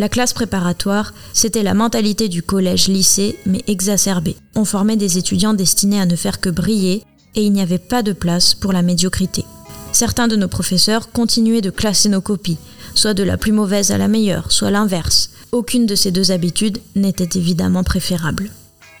La 0.00 0.08
classe 0.08 0.32
préparatoire, 0.32 1.12
c'était 1.34 1.62
la 1.62 1.74
mentalité 1.74 2.30
du 2.30 2.42
collège-lycée, 2.42 3.38
mais 3.44 3.62
exacerbée. 3.66 4.34
On 4.56 4.64
formait 4.64 4.96
des 4.96 5.18
étudiants 5.18 5.52
destinés 5.52 6.00
à 6.00 6.06
ne 6.06 6.16
faire 6.16 6.40
que 6.40 6.48
briller, 6.48 7.04
et 7.34 7.44
il 7.44 7.52
n'y 7.52 7.60
avait 7.60 7.76
pas 7.76 8.02
de 8.02 8.14
place 8.14 8.54
pour 8.54 8.72
la 8.72 8.80
médiocrité. 8.80 9.44
Certains 9.92 10.26
de 10.26 10.36
nos 10.36 10.48
professeurs 10.48 11.12
continuaient 11.12 11.60
de 11.60 11.68
classer 11.68 12.08
nos 12.08 12.22
copies, 12.22 12.56
soit 12.94 13.12
de 13.12 13.22
la 13.22 13.36
plus 13.36 13.52
mauvaise 13.52 13.90
à 13.90 13.98
la 13.98 14.08
meilleure, 14.08 14.50
soit 14.52 14.70
l'inverse. 14.70 15.32
Aucune 15.52 15.84
de 15.84 15.94
ces 15.94 16.12
deux 16.12 16.30
habitudes 16.30 16.78
n'était 16.96 17.38
évidemment 17.38 17.84
préférable. 17.84 18.48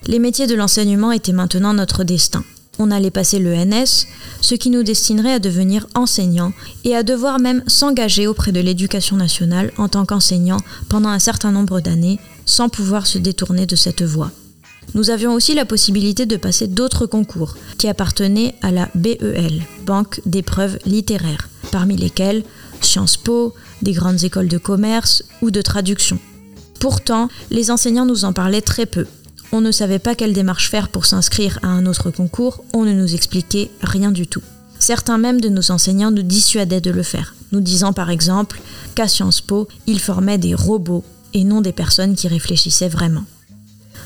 Les 0.06 0.18
métiers 0.18 0.46
de 0.46 0.54
l'enseignement 0.54 1.12
étaient 1.12 1.32
maintenant 1.32 1.72
notre 1.72 2.04
destin. 2.04 2.44
On 2.82 2.90
allait 2.90 3.10
passer 3.10 3.38
le 3.38 3.54
NS, 3.54 4.06
ce 4.40 4.54
qui 4.54 4.70
nous 4.70 4.82
destinerait 4.82 5.34
à 5.34 5.38
devenir 5.38 5.86
enseignants 5.94 6.54
et 6.84 6.96
à 6.96 7.02
devoir 7.02 7.38
même 7.38 7.62
s'engager 7.66 8.26
auprès 8.26 8.52
de 8.52 8.60
l'éducation 8.60 9.16
nationale 9.16 9.70
en 9.76 9.88
tant 9.88 10.06
qu'enseignant 10.06 10.56
pendant 10.88 11.10
un 11.10 11.18
certain 11.18 11.52
nombre 11.52 11.80
d'années, 11.80 12.18
sans 12.46 12.70
pouvoir 12.70 13.06
se 13.06 13.18
détourner 13.18 13.66
de 13.66 13.76
cette 13.76 14.02
voie. 14.02 14.30
Nous 14.94 15.10
avions 15.10 15.34
aussi 15.34 15.54
la 15.54 15.66
possibilité 15.66 16.24
de 16.24 16.38
passer 16.38 16.68
d'autres 16.68 17.04
concours 17.04 17.54
qui 17.76 17.86
appartenaient 17.86 18.54
à 18.62 18.70
la 18.70 18.88
BEL, 18.94 19.62
Banque 19.84 20.22
d'épreuves 20.24 20.78
littéraires, 20.86 21.50
parmi 21.70 21.98
lesquels 21.98 22.44
Sciences 22.80 23.18
Po, 23.18 23.52
des 23.82 23.92
grandes 23.92 24.24
écoles 24.24 24.48
de 24.48 24.56
commerce 24.56 25.22
ou 25.42 25.50
de 25.50 25.60
traduction. 25.60 26.18
Pourtant, 26.80 27.28
les 27.50 27.70
enseignants 27.70 28.06
nous 28.06 28.24
en 28.24 28.32
parlaient 28.32 28.62
très 28.62 28.86
peu. 28.86 29.04
On 29.52 29.60
ne 29.60 29.72
savait 29.72 29.98
pas 29.98 30.14
quelle 30.14 30.32
démarche 30.32 30.70
faire 30.70 30.88
pour 30.88 31.06
s'inscrire 31.06 31.58
à 31.62 31.68
un 31.68 31.86
autre 31.86 32.10
concours, 32.10 32.62
on 32.72 32.84
ne 32.84 32.92
nous 32.92 33.14
expliquait 33.14 33.70
rien 33.82 34.12
du 34.12 34.26
tout. 34.26 34.42
Certains 34.78 35.18
même 35.18 35.40
de 35.40 35.48
nos 35.48 35.70
enseignants 35.72 36.12
nous 36.12 36.22
dissuadaient 36.22 36.80
de 36.80 36.90
le 36.90 37.02
faire, 37.02 37.34
nous 37.52 37.60
disant 37.60 37.92
par 37.92 38.10
exemple 38.10 38.60
qu'à 38.94 39.08
Sciences 39.08 39.40
Po, 39.40 39.68
ils 39.86 40.00
formaient 40.00 40.38
des 40.38 40.54
robots 40.54 41.04
et 41.34 41.44
non 41.44 41.60
des 41.60 41.72
personnes 41.72 42.14
qui 42.14 42.28
réfléchissaient 42.28 42.88
vraiment. 42.88 43.24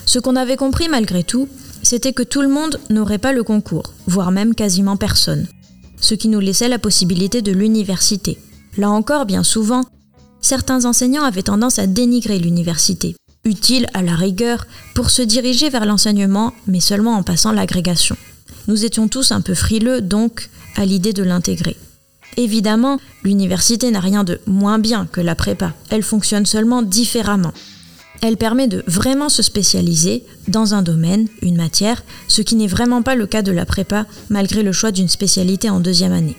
Ce 0.07 0.19
qu'on 0.19 0.37
avait 0.37 0.57
compris 0.57 0.89
malgré 0.89 1.25
tout, 1.25 1.49
c'était 1.83 2.13
que 2.13 2.23
tout 2.23 2.43
le 2.43 2.49
monde 2.49 2.81
n'aurait 2.91 3.19
pas 3.19 3.33
le 3.33 3.43
concours, 3.43 3.93
voire 4.07 4.31
même 4.31 4.55
quasiment 4.55 4.97
personne, 4.97 5.47
ce 6.01 6.15
qui 6.15 6.29
nous 6.29 6.41
laissait 6.41 6.69
la 6.69 6.79
possibilité 6.79 7.43
de 7.43 7.53
l'université. 7.53 8.39
Là 8.79 8.91
encore, 8.91 9.27
bien 9.27 9.43
souvent, 9.43 9.85
certains 10.41 10.87
enseignants 10.87 11.25
avaient 11.25 11.43
tendance 11.43 11.79
à 11.79 11.87
dénigrer 11.87 12.39
l'université, 12.39 13.15
utile 13.45 13.87
à 13.95 14.03
la 14.03 14.15
rigueur 14.15 14.67
pour 14.95 15.11
se 15.11 15.23
diriger 15.23 15.71
vers 15.71 15.87
l'enseignement, 15.87 16.53
mais 16.67 16.81
seulement 16.81 17.15
en 17.15 17.23
passant 17.23 17.53
l'agrégation. 17.53 18.17
Nous 18.69 18.85
étions 18.85 19.09
tous 19.09 19.33
un 19.33 19.41
peu 19.41 19.55
frileux, 19.55 20.01
donc, 20.01 20.49
à 20.77 20.85
l'idée 20.85 21.13
de 21.13 21.23
l'intégrer. 21.23 21.77
Évidemment, 22.37 22.99
l'université 23.23 23.91
n'a 23.91 24.01
rien 24.01 24.25
de 24.25 24.41
moins 24.47 24.79
bien 24.79 25.07
que 25.07 25.21
la 25.21 25.35
prépa, 25.35 25.73
elle 25.91 26.03
fonctionne 26.03 26.47
seulement 26.47 26.83
différemment. 26.83 27.53
Elle 28.23 28.37
permet 28.37 28.69
de 28.69 28.83
vraiment 28.87 29.29
se 29.29 29.43
spécialiser 29.43 30.25
dans 30.49 30.75
un 30.75 30.83
domaine, 30.83 31.29
une 31.43 31.57
matière, 31.57 32.03
ce 32.27 32.43
qui 32.43 32.57
n'est 32.57 32.67
vraiment 32.67 33.03
pas 33.03 33.15
le 33.15 33.27
cas 33.27 33.43
de 33.43 33.53
la 33.53 33.67
prépa 33.67 34.07
malgré 34.31 34.63
le 34.63 34.73
choix 34.73 34.93
d'une 34.93 35.09
spécialité 35.09 35.69
en 35.69 35.81
deuxième 35.81 36.13
année. 36.13 36.37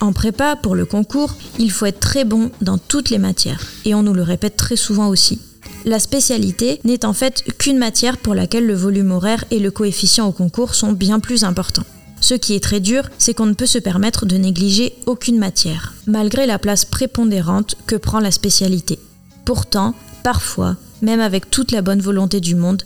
En 0.00 0.12
prépa, 0.12 0.56
pour 0.56 0.74
le 0.74 0.84
concours, 0.84 1.36
il 1.58 1.70
faut 1.70 1.86
être 1.86 2.00
très 2.00 2.24
bon 2.24 2.50
dans 2.60 2.78
toutes 2.78 3.10
les 3.10 3.18
matières, 3.18 3.62
et 3.84 3.94
on 3.94 4.02
nous 4.02 4.12
le 4.12 4.22
répète 4.22 4.56
très 4.56 4.76
souvent 4.76 5.08
aussi. 5.08 5.40
La 5.84 5.98
spécialité 5.98 6.80
n'est 6.84 7.04
en 7.04 7.12
fait 7.12 7.42
qu'une 7.58 7.76
matière 7.76 8.16
pour 8.16 8.34
laquelle 8.34 8.66
le 8.66 8.74
volume 8.74 9.10
horaire 9.10 9.44
et 9.50 9.58
le 9.58 9.70
coefficient 9.70 10.26
au 10.26 10.32
concours 10.32 10.74
sont 10.74 10.92
bien 10.92 11.20
plus 11.20 11.44
importants. 11.44 11.84
Ce 12.22 12.32
qui 12.32 12.54
est 12.54 12.62
très 12.62 12.80
dur, 12.80 13.10
c'est 13.18 13.34
qu'on 13.34 13.44
ne 13.44 13.52
peut 13.52 13.66
se 13.66 13.78
permettre 13.78 14.24
de 14.24 14.38
négliger 14.38 14.94
aucune 15.04 15.38
matière, 15.38 15.92
malgré 16.06 16.46
la 16.46 16.58
place 16.58 16.86
prépondérante 16.86 17.76
que 17.86 17.96
prend 17.96 18.18
la 18.18 18.30
spécialité. 18.30 18.98
Pourtant, 19.44 19.94
parfois, 20.22 20.76
même 21.02 21.20
avec 21.20 21.50
toute 21.50 21.70
la 21.70 21.82
bonne 21.82 22.00
volonté 22.00 22.40
du 22.40 22.54
monde, 22.54 22.84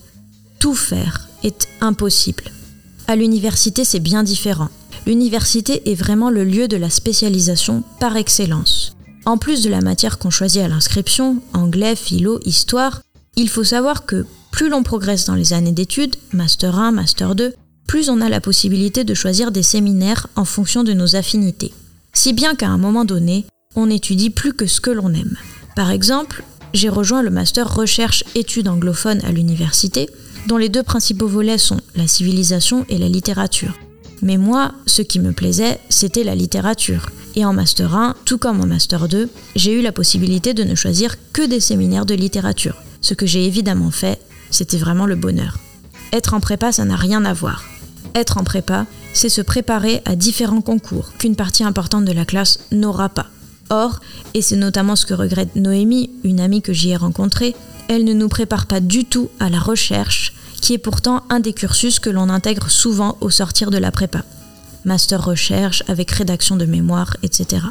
tout 0.58 0.74
faire 0.74 1.28
est 1.44 1.68
impossible. 1.80 2.50
À 3.06 3.14
l'université, 3.14 3.84
c'est 3.84 4.00
bien 4.00 4.24
différent. 4.24 4.70
L'université 5.06 5.88
est 5.88 5.94
vraiment 5.94 6.30
le 6.30 6.42
lieu 6.42 6.66
de 6.66 6.76
la 6.76 6.90
spécialisation 6.90 7.84
par 8.00 8.16
excellence. 8.16 8.97
En 9.24 9.36
plus 9.36 9.62
de 9.62 9.70
la 9.70 9.80
matière 9.80 10.18
qu'on 10.18 10.30
choisit 10.30 10.62
à 10.62 10.68
l'inscription, 10.68 11.42
anglais, 11.52 11.96
philo, 11.96 12.40
histoire, 12.44 13.02
il 13.36 13.48
faut 13.48 13.64
savoir 13.64 14.06
que 14.06 14.24
plus 14.50 14.68
l'on 14.68 14.82
progresse 14.82 15.26
dans 15.26 15.34
les 15.34 15.52
années 15.52 15.72
d'études, 15.72 16.16
master 16.32 16.78
1, 16.78 16.92
master 16.92 17.34
2, 17.34 17.54
plus 17.86 18.08
on 18.10 18.20
a 18.20 18.28
la 18.28 18.40
possibilité 18.40 19.04
de 19.04 19.14
choisir 19.14 19.50
des 19.50 19.62
séminaires 19.62 20.26
en 20.36 20.44
fonction 20.44 20.84
de 20.84 20.92
nos 20.92 21.16
affinités. 21.16 21.72
Si 22.12 22.32
bien 22.32 22.54
qu'à 22.54 22.68
un 22.68 22.78
moment 22.78 23.04
donné, 23.04 23.46
on 23.76 23.86
n'étudie 23.86 24.30
plus 24.30 24.52
que 24.52 24.66
ce 24.66 24.80
que 24.80 24.90
l'on 24.90 25.14
aime. 25.14 25.36
Par 25.76 25.90
exemple, 25.90 26.42
j'ai 26.74 26.88
rejoint 26.88 27.22
le 27.22 27.30
master 27.30 27.72
recherche 27.72 28.24
études 28.34 28.68
anglophones 28.68 29.24
à 29.24 29.32
l'université, 29.32 30.08
dont 30.46 30.56
les 30.56 30.68
deux 30.68 30.82
principaux 30.82 31.28
volets 31.28 31.58
sont 31.58 31.80
la 31.94 32.06
civilisation 32.06 32.84
et 32.88 32.98
la 32.98 33.08
littérature. 33.08 33.74
Mais 34.22 34.36
moi, 34.36 34.72
ce 34.86 35.02
qui 35.02 35.20
me 35.20 35.32
plaisait, 35.32 35.78
c'était 35.88 36.24
la 36.24 36.34
littérature. 36.34 37.10
Et 37.36 37.44
en 37.44 37.52
Master 37.52 37.94
1, 37.94 38.16
tout 38.24 38.38
comme 38.38 38.60
en 38.60 38.66
Master 38.66 39.08
2, 39.08 39.28
j'ai 39.54 39.72
eu 39.72 39.82
la 39.82 39.92
possibilité 39.92 40.54
de 40.54 40.64
ne 40.64 40.74
choisir 40.74 41.16
que 41.32 41.46
des 41.46 41.60
séminaires 41.60 42.06
de 42.06 42.14
littérature. 42.14 42.82
Ce 43.00 43.14
que 43.14 43.26
j'ai 43.26 43.44
évidemment 43.44 43.90
fait, 43.90 44.20
c'était 44.50 44.76
vraiment 44.76 45.06
le 45.06 45.14
bonheur. 45.14 45.58
Être 46.12 46.34
en 46.34 46.40
prépa, 46.40 46.72
ça 46.72 46.84
n'a 46.84 46.96
rien 46.96 47.24
à 47.24 47.32
voir. 47.32 47.64
Être 48.14 48.38
en 48.38 48.44
prépa, 48.44 48.86
c'est 49.12 49.28
se 49.28 49.42
préparer 49.42 50.02
à 50.04 50.16
différents 50.16 50.62
concours 50.62 51.12
qu'une 51.18 51.36
partie 51.36 51.64
importante 51.64 52.04
de 52.04 52.12
la 52.12 52.24
classe 52.24 52.58
n'aura 52.72 53.08
pas. 53.08 53.26
Or, 53.70 54.00
et 54.34 54.42
c'est 54.42 54.56
notamment 54.56 54.96
ce 54.96 55.06
que 55.06 55.14
regrette 55.14 55.54
Noémie, 55.54 56.10
une 56.24 56.40
amie 56.40 56.62
que 56.62 56.72
j'y 56.72 56.90
ai 56.90 56.96
rencontrée, 56.96 57.54
elle 57.88 58.04
ne 58.04 58.14
nous 58.14 58.28
prépare 58.28 58.66
pas 58.66 58.80
du 58.80 59.04
tout 59.04 59.28
à 59.40 59.50
la 59.50 59.58
recherche, 59.58 60.34
qui 60.60 60.74
est 60.74 60.78
pourtant 60.78 61.24
un 61.30 61.40
des 61.40 61.52
cursus 61.52 61.98
que 61.98 62.10
l'on 62.10 62.28
intègre 62.28 62.70
souvent 62.70 63.16
au 63.20 63.30
sortir 63.30 63.70
de 63.70 63.78
la 63.78 63.90
prépa. 63.90 64.24
Master 64.84 65.24
recherche 65.24 65.82
avec 65.88 66.10
rédaction 66.10 66.56
de 66.56 66.64
mémoire, 66.64 67.16
etc. 67.22 67.62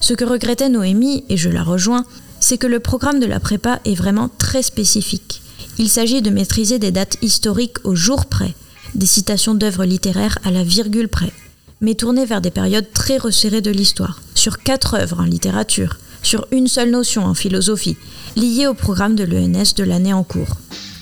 Ce 0.00 0.14
que 0.14 0.24
regrettait 0.24 0.68
Noémie, 0.68 1.24
et 1.28 1.36
je 1.36 1.48
la 1.48 1.62
rejoins, 1.62 2.04
c'est 2.40 2.58
que 2.58 2.66
le 2.66 2.80
programme 2.80 3.20
de 3.20 3.26
la 3.26 3.40
prépa 3.40 3.80
est 3.84 3.94
vraiment 3.94 4.28
très 4.28 4.62
spécifique. 4.62 5.42
Il 5.78 5.88
s'agit 5.88 6.22
de 6.22 6.30
maîtriser 6.30 6.78
des 6.78 6.90
dates 6.90 7.18
historiques 7.22 7.78
au 7.84 7.94
jour 7.94 8.26
près, 8.26 8.54
des 8.94 9.06
citations 9.06 9.54
d'œuvres 9.54 9.84
littéraires 9.84 10.38
à 10.44 10.50
la 10.50 10.64
virgule 10.64 11.08
près, 11.08 11.32
mais 11.80 11.94
tournées 11.94 12.24
vers 12.24 12.40
des 12.40 12.50
périodes 12.50 12.92
très 12.92 13.18
resserrées 13.18 13.60
de 13.60 13.70
l'histoire, 13.70 14.20
sur 14.34 14.62
quatre 14.62 14.94
œuvres 14.94 15.20
en 15.20 15.24
littérature, 15.24 15.98
sur 16.22 16.46
une 16.50 16.68
seule 16.68 16.90
notion 16.90 17.24
en 17.24 17.34
philosophie, 17.34 17.96
liée 18.36 18.66
au 18.66 18.74
programme 18.74 19.16
de 19.16 19.24
l'ENS 19.24 19.74
de 19.76 19.84
l'année 19.84 20.12
en 20.12 20.24
cours. 20.24 20.56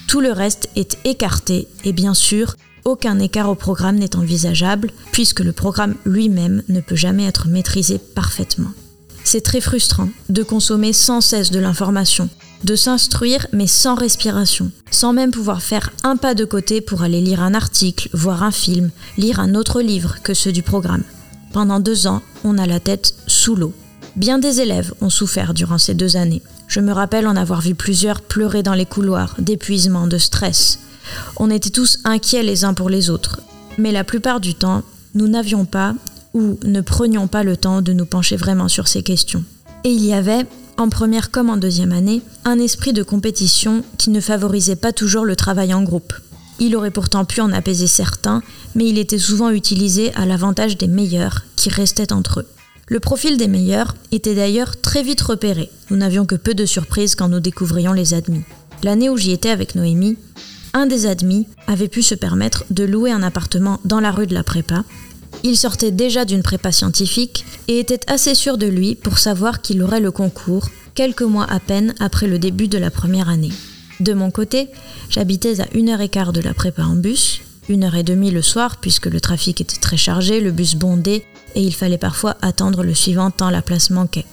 Tout 0.07 0.21
le 0.21 0.33
reste 0.33 0.69
est 0.77 0.99
écarté 1.05 1.69
et 1.85 1.93
bien 1.93 2.15
sûr, 2.15 2.55
aucun 2.85 3.19
écart 3.19 3.49
au 3.49 3.55
programme 3.55 3.97
n'est 3.97 4.17
envisageable 4.17 4.91
puisque 5.13 5.41
le 5.41 5.53
programme 5.53 5.95
lui-même 6.05 6.63
ne 6.69 6.81
peut 6.81 6.97
jamais 6.97 7.27
être 7.27 7.49
maîtrisé 7.49 7.99
parfaitement. 7.99 8.71
C'est 9.25 9.41
très 9.41 9.63
frustrant 9.63 10.11
de 10.29 10.43
consommer 10.43 10.93
sans 10.93 11.23
cesse 11.23 11.51
de 11.51 11.59
l'information, 11.59 12.29
de 12.63 12.77
s'instruire 12.77 13.47
mais 13.53 13.67
sans 13.67 13.95
respiration, 13.95 14.71
sans 14.91 15.13
même 15.15 15.31
pouvoir 15.31 15.63
faire 15.63 15.91
un 16.03 16.17
pas 16.17 16.35
de 16.35 16.45
côté 16.45 16.81
pour 16.83 17.03
aller 17.03 17.23
lire 17.23 17.43
un 17.43 17.55
article, 17.55 18.11
voir 18.13 18.43
un 18.43 18.51
film, 18.51 18.91
lire 19.17 19.41
un 19.41 19.55
autre 19.55 19.81
livre 19.81 20.17
que 20.23 20.35
ceux 20.35 20.53
du 20.53 20.63
programme. 20.63 21.05
Pendant 21.53 21.81
deux 21.81 22.07
ans, 22.07 22.23
on 22.45 22.59
a 22.59 22.67
la 22.67 22.81
tête 22.81 23.15
sous 23.27 23.57
l'eau. 23.57 23.73
Bien 24.17 24.39
des 24.39 24.61
élèves 24.61 24.95
ont 25.01 25.11
souffert 25.11 25.55
durant 25.55 25.79
ces 25.79 25.95
deux 25.95 26.17
années. 26.17 26.43
Je 26.69 26.79
me 26.79 26.93
rappelle 26.93 27.27
en 27.27 27.35
avoir 27.35 27.61
vu 27.61 27.75
plusieurs 27.75 28.21
pleurer 28.21 28.63
dans 28.63 28.75
les 28.75 28.87
couloirs, 28.87 29.35
d'épuisement, 29.39 30.07
de 30.07 30.19
stress. 30.19 30.79
On 31.37 31.51
était 31.51 31.71
tous 31.71 31.99
inquiets 32.05 32.45
les 32.45 32.65
uns 32.65 32.75
pour 32.75 32.89
les 32.89 33.11
autres. 33.11 33.41
Mais 33.77 33.91
la 33.91 34.05
plupart 34.05 34.39
du 34.39 34.55
temps, 34.55 34.83
nous 35.15 35.27
n'avions 35.27 35.65
pas 35.65 35.95
ou 36.33 36.59
ne 36.65 36.81
prenions 36.81 37.27
pas 37.27 37.43
le 37.43 37.57
temps 37.57 37.83
de 37.83 37.93
nous 37.93 38.07
pencher 38.07 38.37
vraiment 38.37 38.69
sur 38.69 38.87
ces 38.87 39.03
questions. 39.03 39.43
Et 39.83 39.91
il 39.91 40.05
y 40.05 40.13
avait, 40.13 40.47
en 40.79 40.89
première 40.89 41.33
comme 41.33 41.51
en 41.51 41.57
deuxième 41.57 41.93
année, 41.93 42.23
un 42.45 42.61
esprit 42.61 42.93
de 42.93 43.03
compétition 43.03 43.85
qui 43.99 44.11
ne 44.11 44.21
favorisait 44.21 44.77
pas 44.77 44.93
toujours 44.93 45.25
le 45.25 45.35
travail 45.35 45.75
en 45.75 45.83
groupe. 45.83 46.15
Il 46.61 46.77
aurait 46.77 46.93
pourtant 46.93 47.25
pu 47.25 47.41
en 47.41 47.53
apaiser 47.53 47.89
certains, 47.89 48.43
mais 48.77 48.89
il 48.89 48.99
était 48.99 49.19
souvent 49.19 49.51
utilisé 49.51 50.15
à 50.15 50.25
l'avantage 50.25 50.79
des 50.79 50.87
meilleurs, 50.87 51.43
qui 51.57 51.69
restaient 51.69 52.13
entre 52.13 52.41
eux. 52.41 52.47
Le 52.87 53.01
profil 53.01 53.39
des 53.39 53.49
meilleurs 53.49 53.95
était 54.13 54.35
d'ailleurs 54.35 54.79
très 54.81 55.03
vite 55.03 55.23
repéré. 55.23 55.71
Nous 55.91 55.97
n'avions 55.97 56.27
que 56.27 56.35
peu 56.35 56.53
de 56.53 56.67
surprises 56.67 57.15
quand 57.15 57.29
nous 57.29 57.41
découvrions 57.41 57.95
les 57.95 58.13
admis. 58.13 58.45
L'année 58.83 59.09
où 59.09 59.17
j'y 59.17 59.33
étais 59.33 59.49
avec 59.49 59.75
Noémie, 59.75 60.19
un 60.75 60.87
des 60.87 61.07
admis 61.07 61.47
avait 61.67 61.89
pu 61.89 62.03
se 62.03 62.15
permettre 62.15 62.65
de 62.71 62.85
louer 62.85 63.11
un 63.11 63.23
appartement 63.23 63.81
dans 63.85 64.01
la 64.01 64.11
rue 64.11 64.27
de 64.27 64.35
la 64.35 64.43
prépa. 64.43 64.85
Il 65.43 65.57
sortait 65.57 65.93
déjà 65.93 66.27
d'une 66.27 66.43
prépa 66.43 66.73
scientifique 66.73 67.47
et 67.69 67.79
était 67.79 68.01
assez 68.07 68.35
sûr 68.35 68.59
de 68.59 68.67
lui 68.67 68.97
pour 68.97 69.19
savoir 69.19 69.63
qu'il 69.63 69.83
aurait 69.83 70.01
le 70.01 70.11
concours 70.11 70.69
quelques 70.95 71.23
mois 71.23 71.47
à 71.51 71.61
peine 71.61 71.95
après 72.01 72.27
le 72.27 72.39
début 72.39 72.69
de 72.69 72.79
la 72.79 72.91
première 72.91 73.31
année. 73.31 73.53
De 74.01 74.13
mon 74.13 74.31
côté, 74.31 74.69
j'habitais 75.09 75.61
à 75.61 75.69
une 75.73 75.89
heure 75.89 76.01
et 76.03 76.09
quart 76.09 76.33
de 76.33 76.41
la 76.41 76.53
prépa 76.53 76.83
en 76.83 76.97
bus, 76.97 77.41
une 77.69 77.85
heure 77.85 77.95
et 77.95 78.03
demie 78.03 78.31
le 78.31 78.43
soir 78.43 78.77
puisque 78.77 79.07
le 79.07 79.21
trafic 79.21 79.61
était 79.61 79.81
très 79.81 79.97
chargé, 79.97 80.41
le 80.41 80.51
bus 80.51 80.75
bondé 80.75 81.25
et 81.55 81.63
il 81.63 81.75
fallait 81.75 81.99
parfois 81.99 82.37
attendre 82.43 82.83
le 82.83 82.95
suivant 82.95 83.31
tant 83.31 83.51
la 83.51 83.63
place 83.63 83.91
manquait. 83.91 84.27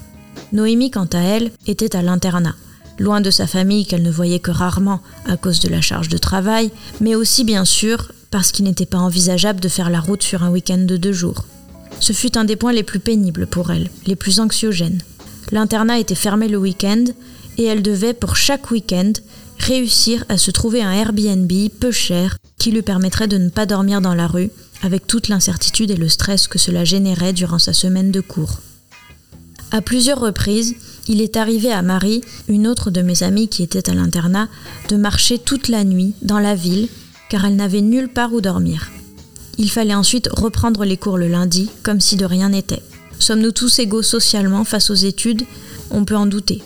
Noémie, 0.54 0.92
quant 0.92 1.08
à 1.13 1.20
elle, 1.20 1.51
était 1.68 1.96
à 1.96 2.01
l'internat, 2.01 2.56
loin 3.00 3.22
de 3.22 3.32
sa 3.32 3.48
famille 3.48 3.86
qu'elle 3.86 4.04
ne 4.04 4.12
voyait 4.12 4.40
que 4.40 4.51
rarement 4.51 5.01
à 5.28 5.38
cause 5.38 5.60
de 5.60 5.70
la 5.70 5.82
charge 5.82 6.10
de 6.10 6.18
travail, 6.18 6.72
mais 7.00 7.16
aussi 7.16 7.44
bien 7.44 7.66
sûr 7.66 8.12
parce 8.32 8.51
qu'il 8.51 8.66
n'était 8.66 8.86
pas 8.86 8.98
envisageable 8.98 9.60
de 9.60 9.68
faire 9.70 9.90
la 9.90 10.00
route 10.00 10.24
sur 10.24 10.44
un 10.44 10.50
week-end 10.50 10.78
de 10.78 10.98
deux 10.98 11.12
jours. 11.12 11.46
Ce 12.00 12.13
fut 12.13 12.38
un 12.38 12.46
des 12.46 12.56
points 12.56 12.74
les 12.74 12.84
plus 12.84 13.00
pénibles 13.00 13.46
pour 13.46 13.72
elle, 13.72 13.90
les 14.08 14.16
plus 14.16 14.40
anxiogènes. 14.40 15.01
L'internat 15.51 16.00
était 16.00 16.16
fermé 16.16 16.48
le 16.48 16.58
week-end 16.58 17.04
et 17.58 17.66
elle 17.66 17.82
devait, 17.82 18.13
pour 18.13 18.36
chaque 18.38 18.72
week-end, 18.72 19.12
réussir 19.62 20.25
à 20.30 20.38
se 20.38 20.51
trouver 20.51 20.82
un 20.82 20.91
Airbnb 20.91 21.51
peu 21.80 21.91
cher 21.91 22.38
qui 22.58 22.72
lui 22.72 22.82
permettrait 22.82 23.27
de 23.27 23.38
ne 23.38 23.50
pas 23.50 23.65
dormir 23.65 24.01
dans 24.01 24.15
la 24.15 24.27
rue, 24.27 24.51
avec 24.84 25.08
toute 25.08 25.27
l'incertitude 25.27 25.91
et 25.91 25.96
le 25.96 26.10
stress 26.10 26.48
que 26.48 26.60
cela 26.60 26.84
générait 26.84 27.34
durant 27.34 27.60
sa 27.60 27.74
semaine 27.74 28.12
de 28.12 28.22
cours. 28.22 28.60
À 29.72 29.82
plusieurs 29.82 30.20
reprises, 30.20 30.75
il 31.08 31.22
est 31.22 31.38
arrivé 31.38 31.72
à 31.72 31.82
Marie, 31.82 32.22
une 32.48 32.68
autre 32.68 32.91
de 32.91 33.01
mes 33.01 33.24
amies 33.24 33.48
qui 33.48 33.63
était 33.63 33.89
à 33.89 33.94
l'internat, 33.94 34.50
de 34.89 34.98
marcher 34.98 35.39
toute 35.39 35.70
la 35.70 35.84
nuit 35.84 36.13
dans 36.22 36.39
la 36.39 36.56
ville 36.56 36.89
car 37.30 37.46
elle 37.46 37.56
n'avait 37.56 37.82
nulle 37.82 38.10
part 38.10 38.34
où 38.34 38.41
dormir. 38.41 38.91
Il 39.58 39.72
fallait 39.72 39.96
ensuite 39.96 40.27
reprendre 40.32 40.84
les 40.84 40.98
cours 40.98 41.18
le 41.18 41.27
lundi 41.27 41.70
comme 41.84 42.01
si 42.01 42.18
de 42.18 42.25
rien 42.25 42.50
n'était. 42.50 42.84
Sommes-nous 43.20 43.51
tous 43.51 43.80
égaux 43.80 44.01
socialement 44.01 44.63
face 44.63 44.89
aux 44.89 44.96
études? 44.96 45.44
On 45.91 46.03
peut 46.03 46.18
en 46.18 46.25
douter. 46.25 46.62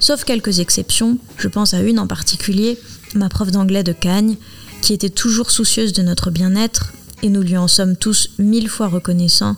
Sauf 0.00 0.24
quelques 0.24 0.60
exceptions, 0.60 1.18
je 1.36 1.48
pense 1.48 1.74
à 1.74 1.80
une 1.80 1.98
en 1.98 2.06
particulier, 2.06 2.78
ma 3.14 3.28
prof 3.28 3.50
d'anglais 3.50 3.84
de 3.84 3.92
Cagnes, 3.92 4.36
qui 4.80 4.94
était 4.94 5.10
toujours 5.10 5.50
soucieuse 5.50 5.92
de 5.92 6.02
notre 6.02 6.30
bien-être, 6.30 6.92
et 7.22 7.28
nous 7.28 7.42
lui 7.42 7.58
en 7.58 7.68
sommes 7.68 7.96
tous 7.96 8.30
mille 8.38 8.70
fois 8.70 8.88
reconnaissants, 8.88 9.56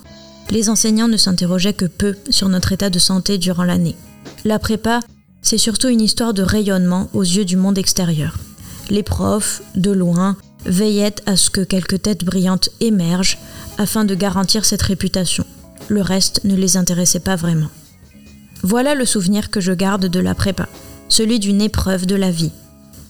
les 0.51 0.69
enseignants 0.69 1.07
ne 1.07 1.15
s'interrogeaient 1.15 1.73
que 1.73 1.85
peu 1.85 2.15
sur 2.29 2.49
notre 2.49 2.73
état 2.73 2.89
de 2.89 2.99
santé 2.99 3.37
durant 3.37 3.63
l'année. 3.63 3.95
La 4.43 4.59
prépa, 4.59 4.99
c'est 5.41 5.57
surtout 5.57 5.87
une 5.87 6.01
histoire 6.01 6.33
de 6.33 6.43
rayonnement 6.43 7.09
aux 7.13 7.23
yeux 7.23 7.45
du 7.45 7.55
monde 7.55 7.77
extérieur. 7.77 8.37
Les 8.89 9.03
profs, 9.03 9.61
de 9.75 9.91
loin, 9.91 10.35
veillaient 10.65 11.15
à 11.25 11.37
ce 11.37 11.49
que 11.49 11.61
quelques 11.61 12.01
têtes 12.01 12.25
brillantes 12.25 12.69
émergent 12.81 13.39
afin 13.77 14.03
de 14.03 14.13
garantir 14.13 14.65
cette 14.65 14.81
réputation. 14.81 15.45
Le 15.87 16.01
reste 16.01 16.41
ne 16.43 16.55
les 16.55 16.75
intéressait 16.75 17.19
pas 17.19 17.37
vraiment. 17.37 17.69
Voilà 18.65 18.95
le 18.95 19.05
souvenir 19.05 19.49
que 19.49 19.59
je 19.59 19.73
garde 19.73 20.05
de 20.05 20.19
la 20.21 20.33
prépa, 20.33 20.69
celui 21.09 21.37
d'une 21.39 21.61
épreuve 21.61 22.05
de 22.05 22.15
la 22.15 22.31
vie. 22.31 22.51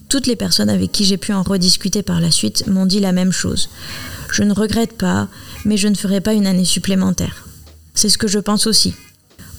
Toutes 0.08 0.26
les 0.26 0.34
personnes 0.34 0.68
avec 0.68 0.90
qui 0.90 1.04
j'ai 1.04 1.16
pu 1.16 1.32
en 1.32 1.44
rediscuter 1.44 2.02
par 2.02 2.20
la 2.20 2.32
suite 2.32 2.66
m'ont 2.66 2.86
dit 2.86 2.98
la 2.98 3.12
même 3.12 3.30
chose. 3.30 3.70
Je 4.32 4.42
ne 4.42 4.52
regrette 4.52 4.98
pas, 4.98 5.28
mais 5.64 5.76
je 5.76 5.86
ne 5.86 5.94
ferai 5.94 6.20
pas 6.20 6.32
une 6.32 6.48
année 6.48 6.64
supplémentaire. 6.64 7.46
C'est 7.94 8.08
ce 8.08 8.18
que 8.18 8.26
je 8.26 8.40
pense 8.40 8.66
aussi. 8.66 8.94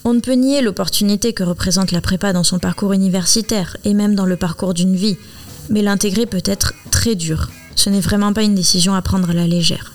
On 0.04 0.14
ne 0.14 0.20
peut 0.20 0.34
nier 0.34 0.62
l'opportunité 0.62 1.32
que 1.32 1.44
représente 1.44 1.94
la 1.94 2.02
prépa 2.02 2.34
dans 2.34 2.44
son 2.44 2.60
parcours 2.60 2.92
universitaire 2.92 3.78
et 3.86 3.94
même 3.94 4.16
dans 4.16 4.26
le 4.26 4.36
parcours 4.36 4.74
d'une 4.74 4.98
vie, 4.98 5.16
mais 5.70 5.82
l'intégrer 5.82 6.26
peut 6.26 6.44
être 6.44 6.74
très 6.92 7.16
dur. 7.16 7.50
Ce 7.78 7.90
n'est 7.90 8.02
vraiment 8.02 8.34
pas 8.34 8.44
une 8.44 8.54
décision 8.54 8.96
à 8.96 9.02
prendre 9.02 9.30
à 9.30 9.34
la 9.34 9.48
légère. 9.48 9.94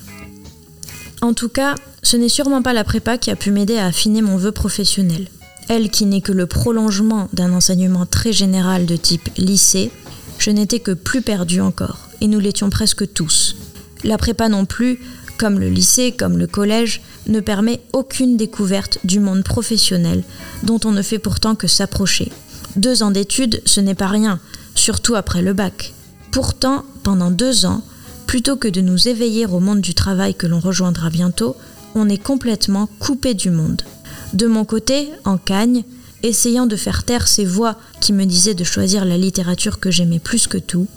En 1.21 1.35
tout 1.35 1.49
cas, 1.49 1.75
ce 2.01 2.17
n'est 2.17 2.27
sûrement 2.27 2.63
pas 2.63 2.73
la 2.73 2.83
prépa 2.83 3.19
qui 3.19 3.29
a 3.29 3.35
pu 3.35 3.51
m'aider 3.51 3.77
à 3.77 3.85
affiner 3.85 4.23
mon 4.23 4.37
vœu 4.37 4.51
professionnel 4.51 5.27
elle 5.71 5.89
qui 5.89 6.05
n'est 6.05 6.19
que 6.19 6.33
le 6.33 6.47
prolongement 6.47 7.29
d'un 7.31 7.53
enseignement 7.53 8.05
très 8.05 8.33
général 8.33 8.85
de 8.85 8.97
type 8.97 9.29
lycée, 9.37 9.89
je 10.37 10.51
n'étais 10.51 10.81
que 10.81 10.91
plus 10.91 11.21
perdue 11.21 11.61
encore, 11.61 12.09
et 12.19 12.27
nous 12.27 12.41
l'étions 12.41 12.69
presque 12.69 13.13
tous. 13.13 13.55
La 14.03 14.17
prépa 14.17 14.49
non 14.49 14.65
plus, 14.65 14.99
comme 15.37 15.61
le 15.61 15.69
lycée, 15.69 16.11
comme 16.11 16.37
le 16.37 16.45
collège, 16.45 17.01
ne 17.27 17.39
permet 17.39 17.79
aucune 17.93 18.35
découverte 18.35 18.97
du 19.05 19.21
monde 19.21 19.45
professionnel, 19.45 20.25
dont 20.63 20.79
on 20.83 20.91
ne 20.91 21.01
fait 21.01 21.19
pourtant 21.19 21.55
que 21.55 21.67
s'approcher. 21.67 22.33
Deux 22.75 23.01
ans 23.01 23.11
d'études, 23.11 23.61
ce 23.63 23.79
n'est 23.79 23.95
pas 23.95 24.07
rien, 24.07 24.41
surtout 24.75 25.15
après 25.15 25.41
le 25.41 25.53
bac. 25.53 25.93
Pourtant, 26.31 26.83
pendant 27.03 27.31
deux 27.31 27.65
ans, 27.65 27.81
plutôt 28.27 28.57
que 28.57 28.67
de 28.67 28.81
nous 28.81 29.07
éveiller 29.07 29.45
au 29.45 29.61
monde 29.61 29.79
du 29.79 29.93
travail 29.93 30.35
que 30.35 30.47
l'on 30.47 30.59
rejoindra 30.59 31.09
bientôt, 31.09 31.55
on 31.95 32.09
est 32.09 32.21
complètement 32.21 32.89
coupé 32.99 33.33
du 33.35 33.51
monde. 33.51 33.83
De 34.33 34.47
mon 34.47 34.63
côté, 34.63 35.09
en 35.25 35.37
Cagne, 35.37 35.83
essayant 36.23 36.65
de 36.65 36.77
faire 36.77 37.03
taire 37.03 37.27
ces 37.27 37.45
voix 37.45 37.75
qui 37.99 38.13
me 38.13 38.25
disaient 38.25 38.53
de 38.53 38.63
choisir 38.63 39.03
la 39.03 39.17
littérature 39.17 39.79
que 39.79 39.91
j'aimais 39.91 40.19
plus 40.19 40.47
que 40.47 40.57
tout, 40.57 40.87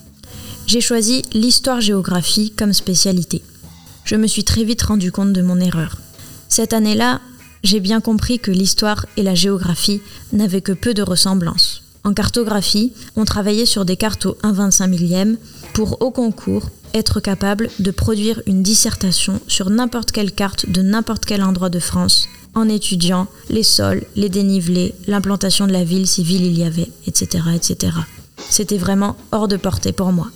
j'ai 0.67 0.81
choisi 0.81 1.23
l'histoire-géographie 1.33 2.53
comme 2.57 2.73
spécialité. 2.73 3.43
Je 4.05 4.15
me 4.17 4.27
suis 4.27 4.45
très 4.45 4.65
vite 4.65 4.83
rendu 4.83 5.11
compte 5.11 5.33
de 5.33 5.43
mon 5.43 5.59
erreur. 5.59 5.99
Cette 6.49 6.73
année-là, 6.73 7.21
j'ai 7.65 7.81
bien 7.81 8.01
compris 8.01 8.39
que 8.39 8.51
l'histoire 8.51 9.07
et 9.17 9.23
la 9.23 9.35
géographie 9.35 10.01
n'avaient 10.33 10.61
que 10.61 10.73
peu 10.73 10.95
de 10.95 11.03
ressemblances. 11.03 11.83
En 12.05 12.13
cartographie, 12.13 12.93
on 13.17 13.25
travaillait 13.25 13.67
sur 13.67 13.85
des 13.85 13.97
cartes 13.97 14.27
au 14.27 14.37
1,25 14.43 14.89
millième 14.89 15.39
pour, 15.73 16.03
au 16.03 16.11
concours, 16.11 16.71
être 16.93 17.19
capable 17.19 17.71
de 17.81 17.91
produire 17.91 18.43
une 18.47 18.63
dissertation 18.63 19.41
sur 19.49 19.71
n'importe 19.71 20.13
quelle 20.13 20.33
carte 20.33 20.69
de 20.71 20.83
n'importe 20.83 21.25
quel 21.25 21.43
endroit 21.43 21.71
de 21.71 21.81
France 21.81 22.29
en 22.55 22.69
étudiant 22.69 23.27
les 23.51 23.63
sols, 23.63 24.05
les 24.17 24.29
dénivelés, 24.29 24.95
l'implantation 25.07 25.67
de 25.67 25.73
la 25.73 25.85
ville 25.85 26.07
si 26.07 26.23
ville 26.23 26.45
il 26.45 26.59
y 26.59 26.65
avait, 26.65 26.91
etc. 27.07 27.45
etc. 27.55 27.93
C'était 28.51 28.79
vraiment 28.79 29.17
hors 29.33 29.49
de 29.49 29.57
portée 29.57 29.93
pour 29.93 30.13
moi. 30.13 30.29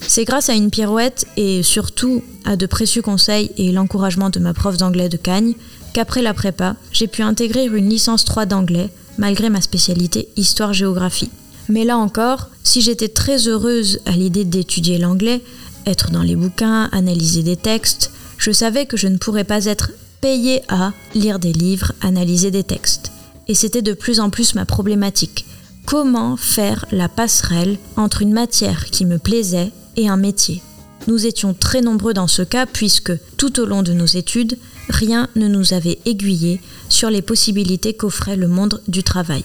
C'est 0.00 0.24
grâce 0.24 0.48
à 0.48 0.54
une 0.54 0.70
pirouette 0.70 1.26
et 1.36 1.62
surtout 1.62 2.22
à 2.44 2.56
de 2.56 2.66
précieux 2.66 3.02
conseils 3.02 3.50
et 3.56 3.72
l'encouragement 3.72 4.30
de 4.30 4.38
ma 4.38 4.52
prof 4.52 4.76
d'anglais 4.76 5.08
de 5.08 5.16
Cagnes 5.16 5.54
qu'après 5.92 6.22
la 6.22 6.34
prépa, 6.34 6.76
j'ai 6.92 7.06
pu 7.06 7.22
intégrer 7.22 7.66
une 7.66 7.88
licence 7.88 8.24
3 8.24 8.46
d'anglais 8.46 8.90
malgré 9.16 9.48
ma 9.48 9.60
spécialité 9.60 10.28
histoire-géographie. 10.36 11.30
Mais 11.68 11.84
là 11.84 11.96
encore, 11.96 12.50
si 12.62 12.82
j'étais 12.82 13.08
très 13.08 13.48
heureuse 13.48 14.00
à 14.04 14.10
l'idée 14.10 14.44
d'étudier 14.44 14.98
l'anglais, 14.98 15.40
être 15.86 16.10
dans 16.10 16.22
les 16.22 16.36
bouquins, 16.36 16.88
analyser 16.92 17.42
des 17.42 17.56
textes, 17.56 18.10
je 18.36 18.50
savais 18.50 18.86
que 18.86 18.96
je 18.96 19.08
ne 19.08 19.16
pourrais 19.16 19.44
pas 19.44 19.64
être 19.64 19.92
payé 20.24 20.62
à 20.68 20.94
lire 21.14 21.38
des 21.38 21.52
livres, 21.52 21.92
analyser 22.00 22.50
des 22.50 22.64
textes. 22.64 23.12
Et 23.46 23.54
c'était 23.54 23.82
de 23.82 23.92
plus 23.92 24.20
en 24.20 24.30
plus 24.30 24.54
ma 24.54 24.64
problématique. 24.64 25.44
Comment 25.84 26.38
faire 26.38 26.86
la 26.92 27.10
passerelle 27.10 27.76
entre 27.98 28.22
une 28.22 28.32
matière 28.32 28.86
qui 28.86 29.04
me 29.04 29.18
plaisait 29.18 29.70
et 29.96 30.08
un 30.08 30.16
métier? 30.16 30.62
Nous 31.08 31.26
étions 31.26 31.52
très 31.52 31.82
nombreux 31.82 32.14
dans 32.14 32.26
ce 32.26 32.40
cas 32.40 32.64
puisque 32.64 33.12
tout 33.36 33.60
au 33.60 33.66
long 33.66 33.82
de 33.82 33.92
nos 33.92 34.06
études, 34.06 34.56
rien 34.88 35.28
ne 35.36 35.46
nous 35.46 35.74
avait 35.74 35.98
aiguillé 36.06 36.58
sur 36.88 37.10
les 37.10 37.20
possibilités 37.20 37.92
qu'offrait 37.92 38.36
le 38.36 38.48
monde 38.48 38.80
du 38.88 39.02
travail. 39.02 39.44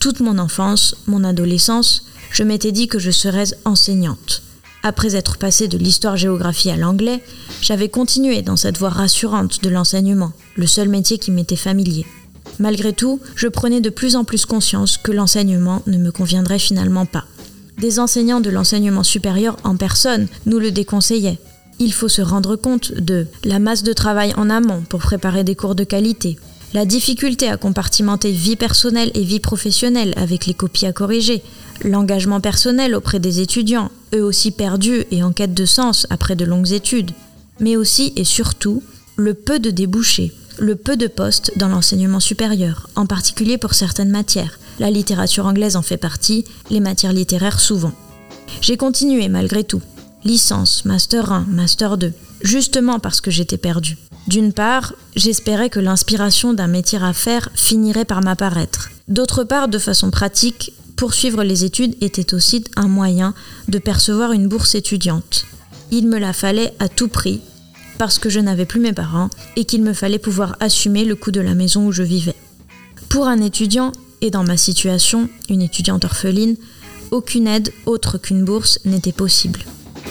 Toute 0.00 0.18
mon 0.18 0.38
enfance, 0.38 0.96
mon 1.06 1.22
adolescence, 1.22 2.06
je 2.32 2.42
m'étais 2.42 2.72
dit 2.72 2.88
que 2.88 2.98
je 2.98 3.12
serais 3.12 3.54
enseignante. 3.64 4.42
Après 4.82 5.16
être 5.16 5.38
passé 5.38 5.66
de 5.66 5.76
l'histoire-géographie 5.76 6.70
à 6.70 6.76
l'anglais, 6.76 7.22
j'avais 7.60 7.88
continué 7.88 8.42
dans 8.42 8.56
cette 8.56 8.78
voie 8.78 8.90
rassurante 8.90 9.62
de 9.62 9.68
l'enseignement, 9.68 10.32
le 10.56 10.66
seul 10.66 10.88
métier 10.88 11.18
qui 11.18 11.30
m'était 11.30 11.56
familier. 11.56 12.06
Malgré 12.58 12.92
tout, 12.92 13.20
je 13.34 13.48
prenais 13.48 13.80
de 13.80 13.90
plus 13.90 14.16
en 14.16 14.24
plus 14.24 14.46
conscience 14.46 14.96
que 14.96 15.12
l'enseignement 15.12 15.82
ne 15.86 15.98
me 15.98 16.12
conviendrait 16.12 16.58
finalement 16.58 17.06
pas. 17.06 17.24
Des 17.78 18.00
enseignants 18.00 18.40
de 18.40 18.50
l'enseignement 18.50 19.02
supérieur 19.04 19.56
en 19.64 19.76
personne 19.76 20.26
nous 20.46 20.58
le 20.58 20.70
déconseillaient. 20.70 21.38
Il 21.80 21.92
faut 21.92 22.08
se 22.08 22.22
rendre 22.22 22.56
compte 22.56 22.92
de 22.92 23.26
la 23.44 23.60
masse 23.60 23.84
de 23.84 23.92
travail 23.92 24.32
en 24.36 24.50
amont 24.50 24.82
pour 24.88 25.00
préparer 25.00 25.44
des 25.44 25.54
cours 25.54 25.76
de 25.76 25.84
qualité, 25.84 26.38
la 26.74 26.84
difficulté 26.84 27.48
à 27.48 27.56
compartimenter 27.56 28.30
vie 28.30 28.56
personnelle 28.56 29.10
et 29.14 29.22
vie 29.22 29.40
professionnelle 29.40 30.12
avec 30.16 30.46
les 30.46 30.54
copies 30.54 30.86
à 30.86 30.92
corriger, 30.92 31.42
l'engagement 31.82 32.40
personnel 32.40 32.94
auprès 32.94 33.20
des 33.20 33.40
étudiants, 33.40 33.90
eux 34.14 34.22
aussi 34.22 34.50
perdus 34.50 35.04
et 35.10 35.22
en 35.22 35.32
quête 35.32 35.54
de 35.54 35.64
sens 35.64 36.06
après 36.10 36.36
de 36.36 36.44
longues 36.44 36.72
études, 36.72 37.12
mais 37.60 37.76
aussi 37.76 38.12
et 38.16 38.24
surtout 38.24 38.82
le 39.16 39.34
peu 39.34 39.58
de 39.58 39.70
débouchés, 39.70 40.32
le 40.58 40.76
peu 40.76 40.96
de 40.96 41.06
postes 41.06 41.52
dans 41.56 41.68
l'enseignement 41.68 42.20
supérieur, 42.20 42.88
en 42.96 43.06
particulier 43.06 43.58
pour 43.58 43.74
certaines 43.74 44.10
matières. 44.10 44.58
La 44.78 44.90
littérature 44.90 45.46
anglaise 45.46 45.76
en 45.76 45.82
fait 45.82 45.96
partie, 45.96 46.44
les 46.70 46.80
matières 46.80 47.12
littéraires 47.12 47.60
souvent. 47.60 47.92
J'ai 48.60 48.76
continué 48.76 49.28
malgré 49.28 49.64
tout. 49.64 49.82
Licence, 50.24 50.84
master 50.84 51.32
1, 51.32 51.46
master 51.48 51.96
2, 51.96 52.12
justement 52.42 52.98
parce 52.98 53.20
que 53.20 53.30
j'étais 53.30 53.56
perdue. 53.56 53.96
D'une 54.28 54.52
part, 54.52 54.92
j'espérais 55.16 55.70
que 55.70 55.80
l'inspiration 55.80 56.52
d'un 56.52 56.66
métier 56.66 56.98
à 57.02 57.14
faire 57.14 57.48
finirait 57.54 58.04
par 58.04 58.22
m'apparaître. 58.22 58.90
D'autre 59.08 59.42
part, 59.42 59.68
de 59.68 59.78
façon 59.78 60.10
pratique, 60.10 60.74
poursuivre 60.96 61.42
les 61.42 61.64
études 61.64 61.96
était 62.02 62.34
aussi 62.34 62.62
un 62.76 62.88
moyen 62.88 63.32
de 63.68 63.78
percevoir 63.78 64.32
une 64.32 64.46
bourse 64.46 64.74
étudiante. 64.74 65.46
Il 65.90 66.08
me 66.08 66.18
la 66.18 66.34
fallait 66.34 66.74
à 66.78 66.90
tout 66.90 67.08
prix, 67.08 67.40
parce 67.96 68.18
que 68.18 68.28
je 68.28 68.38
n'avais 68.38 68.66
plus 68.66 68.80
mes 68.80 68.92
parents 68.92 69.30
et 69.56 69.64
qu'il 69.64 69.82
me 69.82 69.94
fallait 69.94 70.18
pouvoir 70.18 70.56
assumer 70.60 71.06
le 71.06 71.16
coût 71.16 71.30
de 71.30 71.40
la 71.40 71.54
maison 71.54 71.86
où 71.86 71.92
je 71.92 72.02
vivais. 72.02 72.36
Pour 73.08 73.28
un 73.28 73.40
étudiant, 73.40 73.92
et 74.20 74.30
dans 74.30 74.44
ma 74.44 74.58
situation, 74.58 75.30
une 75.48 75.62
étudiante 75.62 76.04
orpheline, 76.04 76.56
aucune 77.12 77.46
aide 77.46 77.72
autre 77.86 78.18
qu'une 78.18 78.44
bourse 78.44 78.78
n'était 78.84 79.12
possible. 79.12 79.60